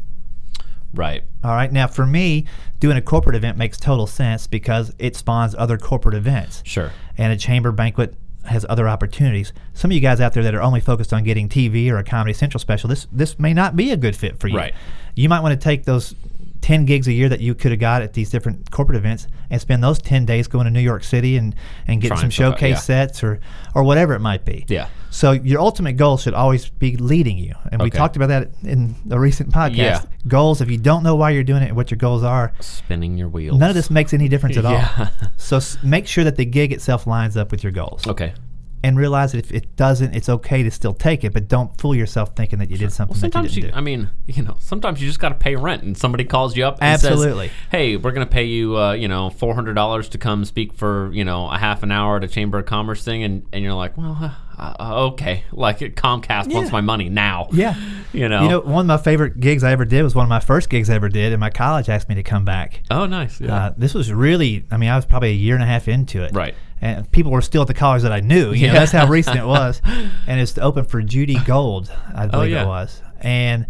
[0.95, 1.25] Right.
[1.45, 1.71] All right.
[1.71, 2.47] Now, for me,
[2.81, 6.63] doing a corporate event makes total sense because it spawns other corporate events.
[6.65, 6.93] Sure.
[7.17, 9.53] And a chamber banquet has other opportunities.
[9.75, 12.05] Some of you guys out there that are only focused on getting TV or a
[12.05, 14.57] Comedy Central special, this this may not be a good fit for you.
[14.57, 14.75] Right.
[15.15, 16.15] You might want to take those
[16.61, 19.61] 10 gigs a year that you could have got at these different corporate events and
[19.61, 21.55] spend those 10 days going to New York City and,
[21.87, 22.79] and getting some Trying stuff out, showcase yeah.
[22.81, 23.41] sets or,
[23.75, 24.65] or whatever it might be.
[24.69, 24.89] Yeah.
[25.11, 27.55] So your ultimate goal should always be leading you.
[27.73, 29.77] And we talked about that in the recent podcast.
[29.77, 30.03] Yeah.
[30.27, 33.17] Goals, if you don't know why you're doing it and what your goals are, Spinning
[33.17, 33.59] your wheels.
[33.59, 34.95] none of this makes any difference at Yeah.
[34.99, 35.29] all.
[35.39, 38.35] So s- make sure that the gig itself lines up with your goals Okay.
[38.83, 41.95] And realize that if it doesn't, it's okay to still take it, but don't fool
[41.95, 43.77] yourself thinking that you did something Well, you sometimes didn't you, do.
[43.77, 46.65] I mean, you know, sometimes you just got to pay rent, and somebody calls you
[46.65, 47.49] up and Absolutely.
[47.49, 50.45] says, "Hey, we're going to pay you, uh, you know, four hundred dollars to come
[50.45, 53.45] speak for, you know, a half an hour at a Chamber of Commerce thing," and
[53.53, 57.75] and you're like, "Well, uh, uh, okay, like Comcast wants my money now." yeah.
[58.13, 58.43] you know.
[58.43, 60.69] You know, one of my favorite gigs I ever did was one of my first
[60.71, 62.83] gigs I ever did, and my college asked me to come back.
[62.91, 63.41] oh, nice.
[63.41, 63.55] Yeah.
[63.55, 66.23] Uh, this was really, I mean, I was probably a year and a half into
[66.25, 66.33] it.
[66.35, 66.55] Right.
[66.81, 68.53] And people were still at the college that I knew.
[68.53, 68.79] You know, Yeah.
[68.81, 69.83] that's how recent it was.
[69.85, 72.63] And it's open for Judy Gold, I believe Oh, yeah.
[72.65, 73.03] it was.
[73.21, 73.67] And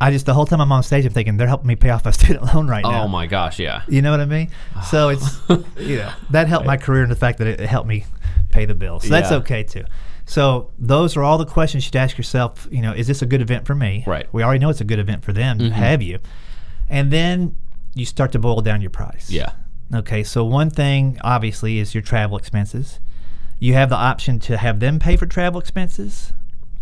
[0.00, 2.04] I just, the whole time I'm on stage, I'm thinking, they're helping me pay off
[2.04, 3.04] my student loan right now.
[3.04, 3.82] oh my gosh, yeah.
[3.88, 4.50] You know what I mean?
[4.90, 5.38] So it's,
[5.78, 8.04] you know, that helped my career in the fact that it, it helped me
[8.50, 9.04] pay the bills.
[9.04, 9.84] So that's okay too.
[10.28, 12.68] So those are all the questions you should ask yourself.
[12.70, 14.04] You know, is this a good event for me?
[14.06, 14.26] Right.
[14.26, 14.36] Mm-hmm.
[14.36, 15.58] We already know it's a good event for them.
[15.58, 16.18] Have you?
[16.88, 17.56] And then
[17.94, 19.30] you start to boil down your price.
[19.30, 19.52] Yeah.
[19.94, 20.22] Okay.
[20.22, 23.00] So one thing obviously is your travel expenses.
[23.58, 26.32] You have the option to have them pay for travel expenses,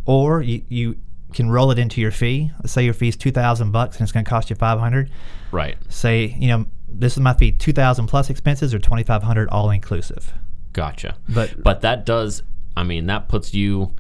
[0.05, 0.97] or you, you
[1.33, 2.51] can roll it into your fee.
[2.59, 4.79] Let's say your fee is two thousand bucks and it's going to cost you five
[4.81, 5.11] hundred
[5.53, 5.77] Right.
[5.89, 9.49] say, you know, this is my fee, two thousand plus expenses or twenty five hundred
[9.51, 10.35] all inclusive.
[10.73, 11.17] Gotcha.
[11.29, 12.43] But- but that does.
[12.77, 13.95] I mean, that puts you.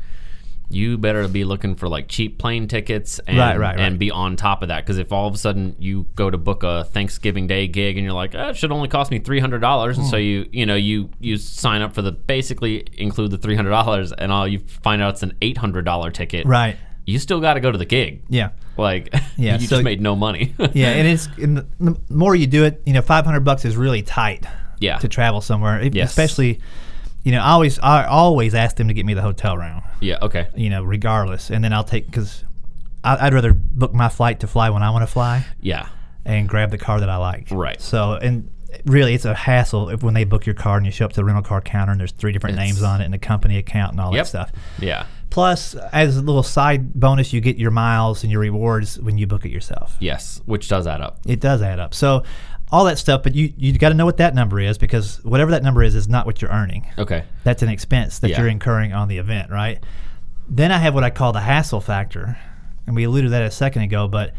[0.69, 4.35] You better be looking for like cheap plane tickets and Right, right, and be on
[4.35, 7.47] top of that because if all of a sudden you go to book a Thanksgiving
[7.47, 10.01] Day gig and you're like, oh, it should only cost me three hundred dollars, Hmm.
[10.03, 13.55] and so you you know you you sign up for the basically include the three
[13.55, 16.45] hundred dollars and all you find out it's an eight hundred dollar ticket.
[16.47, 16.77] Right.
[17.05, 18.25] You still got to go to the gig.
[18.29, 18.49] Yeah.
[18.77, 20.53] Like Yeah, you so- just made no money.
[20.75, 23.65] Yeah, and it's and the, the more you do it, you know, five hundred bucks
[23.65, 24.45] is really tight.
[24.81, 24.99] Yeah.
[24.99, 26.11] To travel somewhere, Yes.
[26.11, 26.61] especially,
[27.27, 29.83] you know, I always I always ask them to get me the hotel room.
[30.01, 30.19] yeah.
[30.23, 30.47] Okay.
[30.55, 32.45] You know, regardless, and then I'll take because
[33.03, 35.89] I'd rather book my flight to fly when I want to fly Yeah.
[36.25, 37.49] and grab the car that I like.
[37.51, 37.81] Right.
[37.81, 38.51] So and.
[38.85, 41.17] Really, it's a hassle if when they book your car and you show up to
[41.17, 43.57] the rental car counter and there's three different It's- names on it and the company
[43.57, 44.25] account and all Yep.
[44.25, 44.53] that stuff.
[44.79, 45.05] Yeah.
[45.31, 49.27] Plus, as a little side bonus, you get your miles and your rewards when you
[49.27, 49.97] book it yourself.
[49.99, 50.43] Yes.
[50.45, 51.21] Which does add up.
[51.25, 51.95] It does add up.
[51.95, 52.23] So,
[52.73, 55.53] all that stuff, but you you got to know what that number is because whatever
[55.53, 56.87] that number is is not what you're earning.
[56.99, 57.25] Okay.
[57.45, 58.41] That's an expense that Yeah.
[58.41, 59.83] you're incurring on the event, right?
[60.49, 62.39] Then I have what I call the hassle factor,
[62.87, 64.09] and we alluded to that a second ago.
[64.09, 64.33] But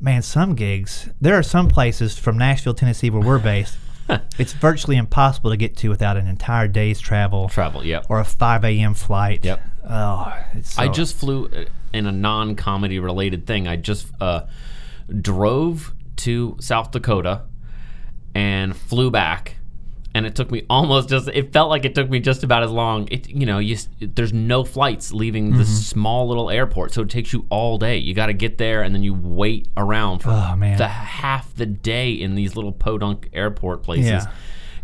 [0.00, 3.76] man, some gigs, there are some places from Nashville, Tennessee, where we're based.
[4.38, 7.84] it's virtually impossible to get to without an entire day's travel Travel.
[7.84, 8.06] Yep.
[8.10, 8.92] or a 5 a.m.
[8.94, 9.42] flight.
[9.44, 9.62] Yep.
[9.88, 13.66] Oh, it's I just flew uh, in a non-comedy related thing.
[13.66, 14.42] I just uh,
[15.20, 17.42] drove to South Dakota
[18.34, 19.56] and flew back,
[20.14, 21.28] and it took me almost just.
[21.28, 23.08] It felt like it took me just about as long.
[23.10, 25.58] It you know you there's no flights leaving Mm-hmm.
[25.58, 27.96] this small little airport, so it takes you all day.
[27.98, 31.66] You got to get there, and then you wait around for Oh, the half the
[31.66, 34.30] day in these little podunk airport places, Yeah.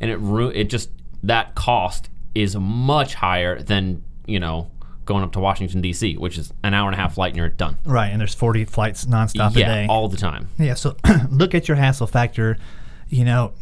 [0.00, 0.90] and it ru- it just
[1.22, 4.70] that cost is much higher than you know
[5.06, 7.48] going up to Washington D.C., which is an hour and a half flight and you're
[7.48, 7.76] done.
[7.84, 9.86] right, and there's 40 flights nonstop a day.
[9.88, 10.48] all the time.
[10.56, 10.94] Yeah, so
[11.30, 12.56] look at your hassle factor.
[13.10, 13.52] You know,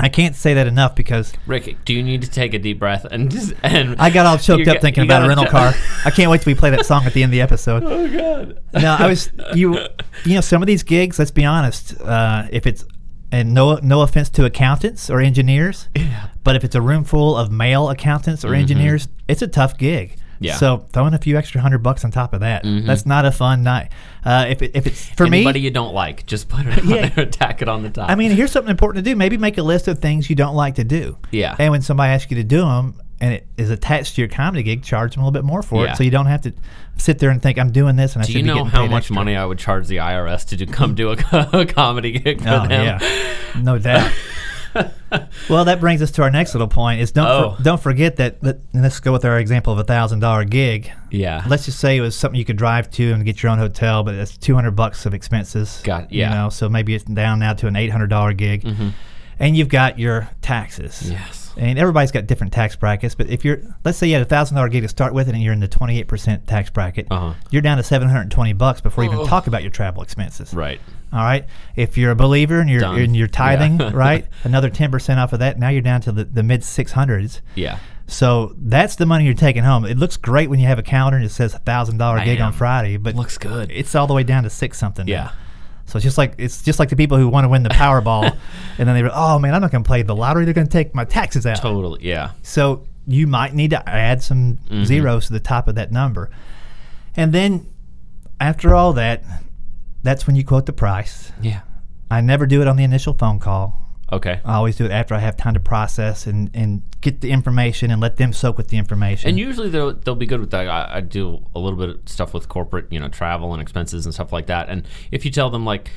[0.00, 3.04] I can't say that enough because Rick, do you need to take a deep breath
[3.04, 5.72] and just, and I got all choked up got- thinking about a rental car.
[6.04, 7.82] I can't wait till we play that song at the end of the episode.
[7.84, 8.60] oh God.
[8.74, 9.78] No, I was you.
[10.24, 11.18] You know, some of these gigs.
[11.18, 12.00] Let's be honest.
[12.00, 12.84] Uh, if it's
[13.30, 16.28] and no no offense to accountants or engineers, Yeah.
[16.44, 20.16] but if it's a room full of male accountants or engineers, it's a tough gig.
[20.38, 20.44] Mm-hmm.
[20.44, 20.52] Yeah.
[20.52, 20.58] Mm-hmm.
[20.60, 23.62] So throwing a few extra hundred bucks on top of that, that's not a fun
[23.62, 23.90] night.
[24.24, 26.88] Uh, if it, if it's for me, Anybody you don't like, just put it on
[26.88, 27.08] Yeah.
[27.10, 28.10] there, tack it on the top.
[28.10, 29.16] I mean, here's something important to do.
[29.16, 31.18] Maybe make a list of things you don't like to do.
[31.30, 31.54] Yeah.
[31.58, 34.62] And when somebody asks you to do them and it is attached to your comedy
[34.62, 35.92] gig, charge them a little bit more for Yeah.
[35.92, 36.52] it, so you don't have to
[36.98, 39.02] sit there and think I'm doing this and I do should you know how much
[39.04, 41.16] extra." money I would charge the IRS to do, come do a,
[41.52, 42.70] a comedy gig for Oh them?
[43.00, 44.12] yeah, no doubt.
[45.48, 47.54] well, that brings us to our next little point: is don't Oh.
[47.56, 48.42] for, don't forget that.
[48.42, 50.90] Let, and let's go with our example of a thousand dollar gig.
[51.10, 51.44] Yeah.
[51.48, 54.02] Let's just say it was something you could drive to and get your own hotel,
[54.02, 55.80] but it's two hundred bucks of expenses.
[55.84, 56.28] Got- yeah.
[56.30, 58.88] You know, so maybe it's down now to an eight hundred dollar gig, mm-hmm.
[59.38, 61.10] And you've got your taxes.
[61.10, 61.52] Yes.
[61.56, 64.54] And everybody's got different tax brackets, but if you're, let's say you had a thousand
[64.54, 67.34] dollar gig to start with, and you're in the twenty eight percent tax bracket, Uh-huh.
[67.50, 69.26] you're down to seven hundred and twenty bucks before you even Oh.
[69.26, 70.54] talk about your travel expenses.
[70.54, 70.80] Right.
[71.12, 71.46] All right.
[71.74, 73.00] If you're a believer and you're Done.
[73.00, 73.90] and you're tithing, Yeah.
[73.94, 76.92] right, another ten percent off of that, now you're down to the, the mid six
[76.92, 77.40] hundreds.
[77.56, 77.78] Yeah.
[78.06, 79.84] So that's the money you're taking home.
[79.84, 82.40] It looks great when you have a calendar and it says a thousand dollar gig
[82.40, 82.52] on.
[82.52, 83.70] Friday, but it Looks good.
[83.70, 85.06] it's all the way down to six something.
[85.06, 85.32] now.
[85.88, 88.24] So it's just like it's just like the people who want to win the Powerball,
[88.78, 90.44] and then they go, "Oh man, I'm not going to play the lottery.
[90.44, 92.04] They're going to take my taxes out." Totally.
[92.06, 92.32] Yeah.
[92.42, 94.84] So you might need to add some Mm-hmm.
[94.84, 96.30] zeros to the top of that number.
[97.16, 97.66] And then
[98.38, 99.24] after all that,
[100.02, 101.32] that's when you quote the price.
[101.40, 101.62] Yeah.
[102.10, 103.87] I never do it on the initial phone call.
[104.12, 104.40] Okay.
[104.44, 107.90] I always do it after I have time to process and, and get the information
[107.90, 109.28] and let them soak with the information.
[109.28, 110.66] And usually they'll they'll be good with that.
[110.68, 114.06] I, I do a little bit of stuff with corporate, you know, travel and expenses
[114.06, 114.68] and stuff like that.
[114.70, 115.90] And if you tell them like,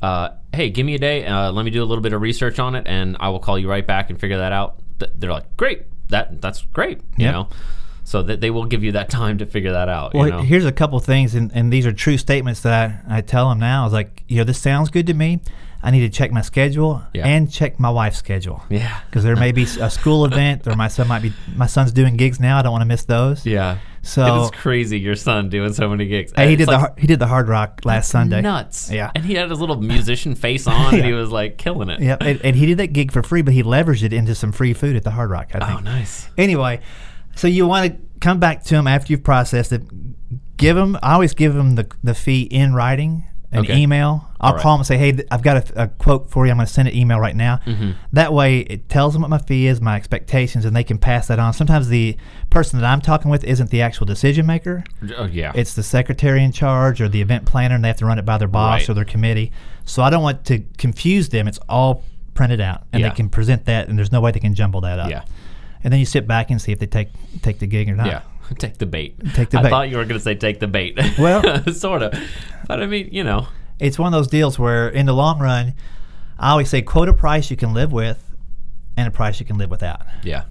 [0.00, 2.58] uh, "Hey, give me a day, uh, let me do a little bit of research
[2.60, 5.32] on it, and I will call you right back and figure that out," th- they're
[5.32, 7.32] like, "Great, that that's great," you Yep.
[7.34, 7.48] know.
[8.04, 10.14] So that they will give you that time to figure that out.
[10.14, 10.42] well, you know?
[10.42, 13.58] here's a couple things, and, and these are true statements that I, I tell them
[13.58, 13.86] now.
[13.86, 15.40] Is like, you know, this sounds good to me.
[15.86, 17.28] I need to check my schedule Yeah.
[17.28, 18.60] and check my wife's schedule.
[18.68, 19.02] yeah.
[19.06, 22.16] because there may be a school event or my son might be my son's doing
[22.16, 22.58] gigs now.
[22.58, 23.46] I don't want to miss those.
[23.46, 23.78] Yeah.
[24.02, 26.32] So- it's crazy your son doing so many gigs.
[26.34, 28.40] Hey, he did the like har- he did the Hard Rock last Sunday.
[28.40, 28.90] nuts.
[28.90, 29.12] Yeah.
[29.14, 32.00] And he had his little musician face on and he was like killing it.
[32.00, 34.50] Yeah, and, and he did that gig for free, but he leveraged it into some
[34.50, 35.50] free food at the Hard Rock.
[35.54, 35.78] I oh, think.
[35.78, 36.28] Oh, nice.
[36.36, 36.80] Anyway,
[37.36, 39.82] so you want to come back to him after you've processed it.
[40.56, 40.96] Give him.
[41.00, 43.76] I always give him the the fee in writing, an Okay.
[43.78, 44.28] email.
[44.40, 44.60] I'll right.
[44.62, 46.50] call them and say, "Hey, th- I've got a, a quote for you.
[46.50, 47.92] I'm going to send an email right now." Mm-hmm.
[48.12, 51.28] That way, it tells them what my fee is, my expectations, and they can pass
[51.28, 51.52] that on.
[51.52, 52.16] Sometimes the
[52.50, 54.84] person that I'm talking with isn't the actual decision maker.
[55.16, 55.52] Oh, yeah.
[55.54, 58.24] It's the secretary in charge or the event planner, and they have to run it
[58.26, 58.90] by their boss Right.
[58.90, 59.52] or their committee.
[59.84, 61.48] So I don't want to confuse them.
[61.48, 62.02] It's all
[62.34, 63.08] printed out, and Yeah.
[63.10, 65.08] they can present that, and there's no way they can jumble that up.
[65.10, 65.22] Yeah.
[65.84, 67.08] And then you sit back and see if they take
[67.42, 68.06] take the gig or not.
[68.08, 68.20] Yeah.
[68.58, 69.16] Take the bait.
[69.34, 69.70] Take the I bait.
[69.70, 70.98] thought you were going to say take the bait.
[71.18, 72.14] Well- sort of.
[72.66, 73.48] But I mean, you know.
[73.78, 75.74] It's one of those deals where, in the long run,
[76.38, 78.34] I always say quote a price you can live with,
[78.96, 80.02] and a price you can live without.
[80.22, 80.44] Yeah.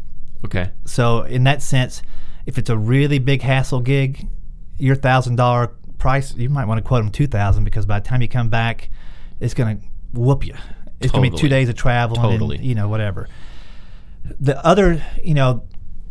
[0.46, 0.70] Okay.
[0.86, 2.04] So in that sense,
[2.46, 4.28] if it's a really big hassle gig,
[4.78, 8.08] your thousand dollar price, you might want to quote them two thousand because by the
[8.08, 8.90] time you come back,
[9.40, 9.86] it's going to
[10.20, 10.54] whoop you.
[11.02, 12.58] It's going to be two days of travel Totally.
[12.58, 13.28] and you know whatever.
[14.40, 15.64] The other, you know,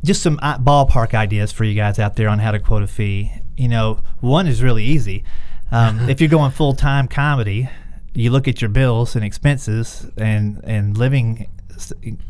[0.04, 3.32] just some ballpark ideas for you guys out there on how to quote a fee.
[3.56, 5.24] You know, one is really easy.
[5.72, 7.68] Um, if you're going full time comedy,
[8.14, 11.48] you look at your bills and expenses and and living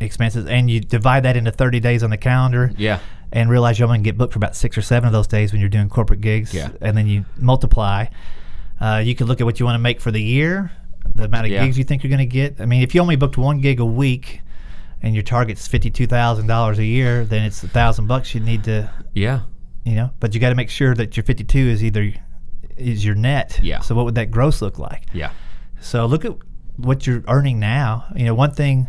[0.00, 3.00] expenses, and you divide that into 30 days on the calendar Yeah.
[3.32, 5.26] and realize you're only going to get booked for about six or seven of those
[5.26, 6.54] days when you're doing corporate gigs.
[6.54, 6.70] Yeah.
[6.80, 8.06] And then you multiply.
[8.80, 10.72] Uh, you can look at what you want to make for the year,
[11.14, 11.64] the amount of Yeah.
[11.64, 12.60] gigs you think you're going to get.
[12.60, 14.40] I mean, if you only booked one gig a week
[15.04, 19.40] and your target's $52,000 a year, then it's a thousand bucks you need to, Yeah.
[19.84, 22.12] you know, but you got to make sure that your 52 is either
[22.76, 23.60] is your net.
[23.62, 23.80] Yeah.
[23.80, 25.04] So what would that gross look like?
[25.12, 25.30] Yeah.
[25.80, 26.32] So look at
[26.76, 28.06] what you're earning now.
[28.16, 28.88] You know, one thing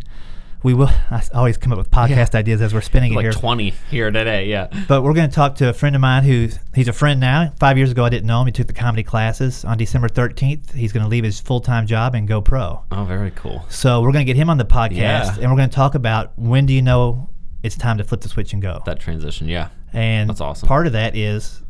[0.66, 3.32] we will, I always come up with podcast ideas as we're spinning it Like here.
[3.34, 4.48] 20 here today.
[4.48, 4.68] Yeah.
[4.88, 7.54] But we're going to talk to a friend of mine who's he's a friend now.
[7.60, 8.48] Five years ago, I didn't know him.
[8.48, 9.64] He took the comedy classes.
[9.64, 12.84] On December 13th, he's going to leave his full time job and go pro.
[12.92, 13.64] Oh, very cool.
[13.70, 15.36] So we're going to get him on the podcast, Yeah.
[15.40, 17.30] and we're going to talk about when do you know
[17.62, 18.82] it's time to flip the switch and go.
[18.88, 19.48] That transition.
[19.48, 19.70] Yeah.
[19.94, 20.68] and that's awesome.
[20.68, 21.62] Part of that is,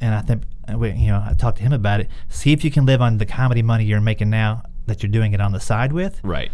[0.00, 2.08] and I think uh, you know I talked to him about it.
[2.28, 5.34] See if you can live on the comedy money you're making now that you're doing
[5.34, 6.50] it on the side with, Right.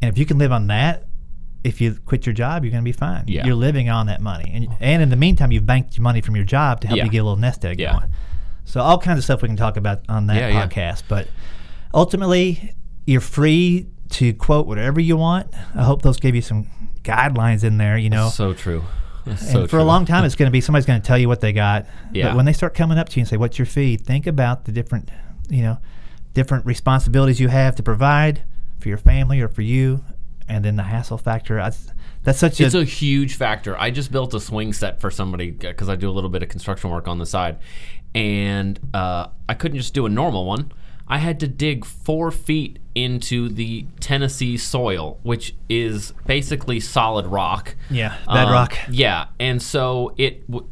[0.00, 1.06] and if you can live on that.
[1.62, 3.24] If you quit your job, you're going to be fine.
[3.26, 3.44] Yeah.
[3.46, 6.34] You're living on that money, and and in the meantime, you've banked your money from
[6.36, 7.04] your job to help Yeah.
[7.04, 7.92] you get a little nest egg Yeah.
[7.98, 8.10] going.
[8.64, 11.02] So all kinds of stuff we can talk about on that Yeah, podcast.
[11.08, 11.28] But
[11.92, 12.74] ultimately,
[13.06, 15.48] you're free to quote whatever you want.
[15.74, 16.66] I hope those gave you some
[17.02, 17.96] guidelines in there.
[17.98, 18.84] You know, So true.
[19.24, 21.18] That's and so for a long time, it's going to be somebody's going to tell
[21.18, 21.86] you what they got.
[22.12, 22.28] Yeah.
[22.28, 24.64] But when they start coming up to you and say, "What's your fee?" Think about
[24.64, 25.10] the different,
[25.50, 25.78] you know,
[26.32, 28.42] different responsibilities you have to provide
[28.78, 30.02] for your family or for you,
[30.50, 31.60] and then the hassle factor.
[31.60, 31.70] I,
[32.24, 33.78] that's such It's a, a huge factor.
[33.78, 36.48] I just built a swing set for somebody because I do a little bit of
[36.50, 37.58] construction work on the side,
[38.14, 40.72] and uh, I couldn't just do a normal one.
[41.08, 47.74] I had to dig four feet into the Tennessee soil, which is basically solid rock.
[47.90, 48.76] yeah Um, bedrock.
[48.90, 50.68] yeah, and so it w-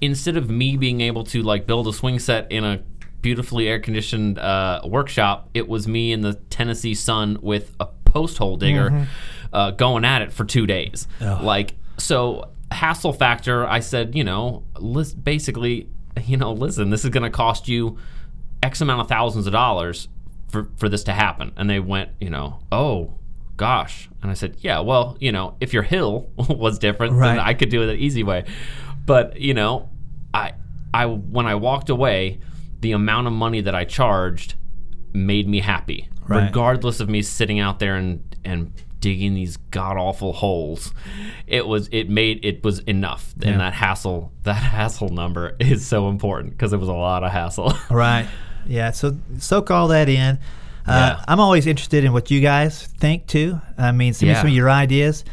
[0.00, 2.80] instead of me being able to like build a swing set in a
[3.22, 8.38] beautifully air conditioned uh, workshop, it was me in the Tennessee sun with a post
[8.38, 9.06] hole digger
[9.52, 11.06] uh, going at it for two days.
[11.20, 13.66] Like so hassle factor.
[13.66, 15.88] I said, you know, lis- basically,
[16.24, 17.98] you know, listen, this is going to cost you
[18.62, 20.08] X amount of thousands of dollars
[20.48, 21.52] for, for this to happen.
[21.56, 23.18] And they went, you know, oh
[23.56, 24.08] gosh.
[24.22, 27.28] And I said, yeah, well, you know, if your hill was different, Right.
[27.36, 28.44] then I could do it the easy way.
[29.04, 29.90] But, you know,
[30.32, 30.52] I,
[30.94, 32.40] I, when I walked away,
[32.80, 34.54] the amount of money that I charged
[35.12, 36.44] made me happy, Right.
[36.44, 40.94] regardless of me sitting out there and, and digging these god awful holes.
[41.48, 46.08] It was it made it was enough, and that hassle that hassle number is so
[46.08, 47.72] important because it was a lot of hassle.
[47.90, 48.28] Right.
[48.66, 48.92] Yeah.
[48.92, 50.36] So soak all that in.
[50.86, 51.24] Uh, Yeah.
[51.26, 53.60] I'm always interested in what you guys think too.
[53.76, 55.24] I mean, send me some of your ideas.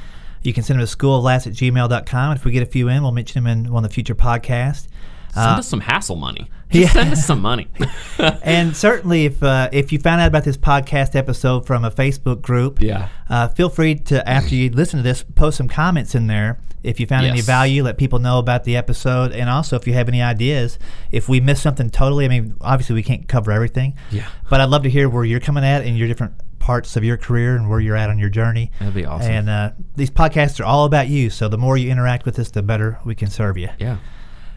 [0.42, 2.36] You can send them to schooloflaughs at gmail.com.
[2.36, 4.88] If we get a few in, we'll mention them in one of the future podcasts.
[5.34, 6.50] Send Uh, us some hassle money.
[6.72, 7.02] Just yeah.
[7.02, 7.68] send us some money.
[8.44, 12.42] and certainly, if uh, if you found out about this podcast episode from a Facebook
[12.42, 13.10] group, Yeah.
[13.30, 16.60] uh, feel free to after you listen to this, post some comments in there.
[16.82, 19.94] If you found any value, let people know about the episode, and also if you
[19.96, 20.80] have any ideas.
[21.12, 23.96] If we missed something totally, I mean, obviously we can't cover everything.
[24.12, 24.30] Yeah.
[24.50, 27.18] But I'd love to hear where you're coming at in your different parts of your
[27.18, 28.72] career and where you're at on your journey.
[28.80, 29.30] That'd be awesome.
[29.30, 32.50] And uh, these podcasts are all about you, so the more you interact with us,
[32.52, 33.70] the better we can serve you.
[33.80, 33.98] yeah.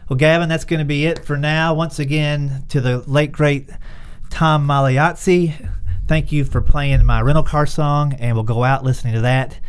[0.09, 1.73] Well, Gavin, that's going to be it for now.
[1.73, 3.69] Once again, to the late great
[4.29, 5.69] Tom Magliozzi,
[6.07, 9.59] thank you for playing my rental car song, and we'll go out listening to that.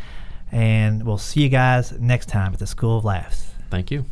[0.50, 3.52] And we'll see you guys next time at the School of Laughs.
[3.70, 4.04] Thank you.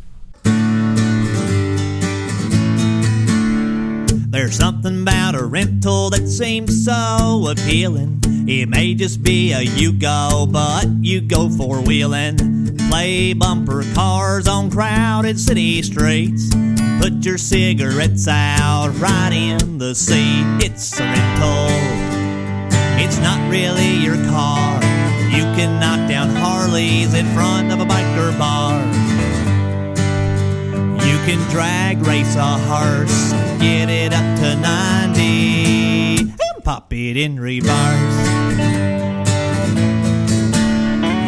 [4.33, 8.19] There's something about a rental that seems so appealing.
[8.49, 12.79] It may just be a you go, but you go four wheeling.
[12.89, 16.49] Play bumper cars on crowded city streets.
[16.99, 20.65] Put your cigarettes out right in the seat.
[20.65, 21.67] It's a rental.
[23.05, 24.77] It's not really your car.
[25.27, 28.81] You can knock down Harleys in front of a biker bar.
[31.25, 37.71] Can drag race a horse, get it up to 90, and pop it in reverse.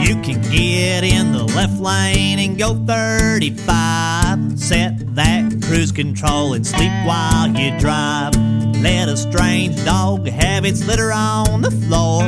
[0.04, 4.58] You can get in the left lane and go 35.
[4.58, 8.34] Set that cruise control and sleep while you drive.
[8.82, 12.24] Let a strange dog have its litter on the floor.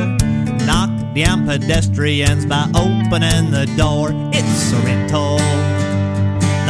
[0.65, 4.11] Knock down pedestrians by opening the door.
[4.33, 5.46] It's a rental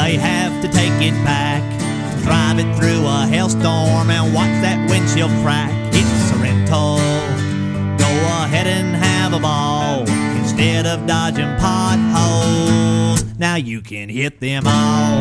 [0.07, 1.61] they have to take it back.
[2.23, 5.69] Drive it through a hailstorm and watch that windshield crack.
[5.93, 6.95] It's a rental.
[7.97, 13.37] Go ahead and have a ball instead of dodging potholes.
[13.37, 15.19] Now you can hit them all.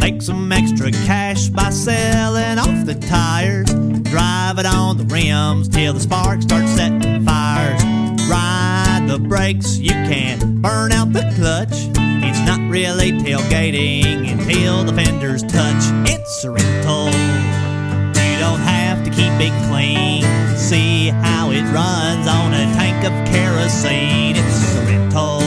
[0.00, 3.68] Make some extra cash by selling off the tires.
[4.04, 7.82] Drive it on the rims till the sparks start setting fires.
[8.30, 8.75] Ride
[9.06, 11.88] the brakes, you can't burn out the clutch.
[12.24, 15.82] It's not really tailgating until the fenders touch.
[16.10, 17.06] It's a rental.
[17.06, 20.22] You don't have to keep it clean.
[20.56, 24.36] See how it runs on a tank of kerosene.
[24.36, 25.38] It's a rental.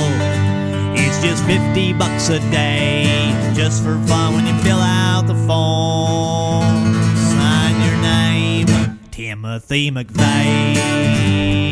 [0.95, 6.93] It's just 50 bucks a day, just for fun when you fill out the form.
[7.36, 11.68] Sign your name, Timothy McVeigh.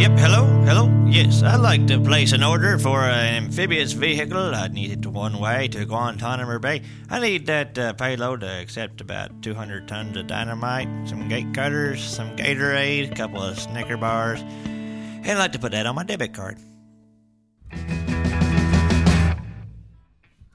[0.00, 1.04] Yep, hello, hello.
[1.08, 4.54] Yes, I'd like to place an order for an amphibious vehicle.
[4.54, 6.80] I need it one way to Guantanamo Bay.
[7.10, 12.02] I need that uh, payload to accept about 200 tons of dynamite, some gate cutters,
[12.02, 16.04] some Gatorade, a couple of Snicker bars, and I'd like to put that on my
[16.04, 16.56] debit card.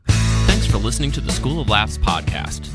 [0.08, 2.68] Thanks for listening to the School of Laughs podcast.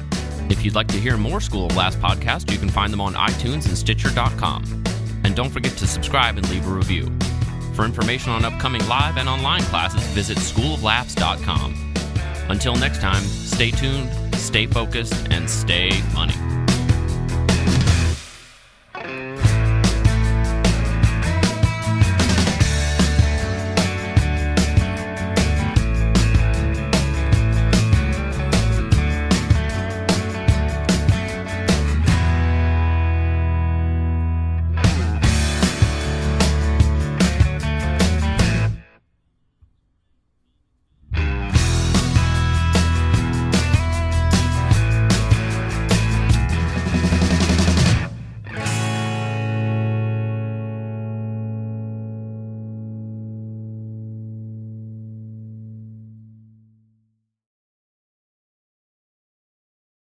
[0.52, 3.14] If you'd like to hear more School of Laughs podcasts, you can find them on
[3.14, 4.89] iTunes and Stitcher.com.
[5.30, 7.06] And don't forget to subscribe and leave a review.
[7.74, 11.94] For information on upcoming live and online classes, visit schooloflaughs.com.
[12.48, 16.59] Until next time, stay tuned, stay focused, and stay funny.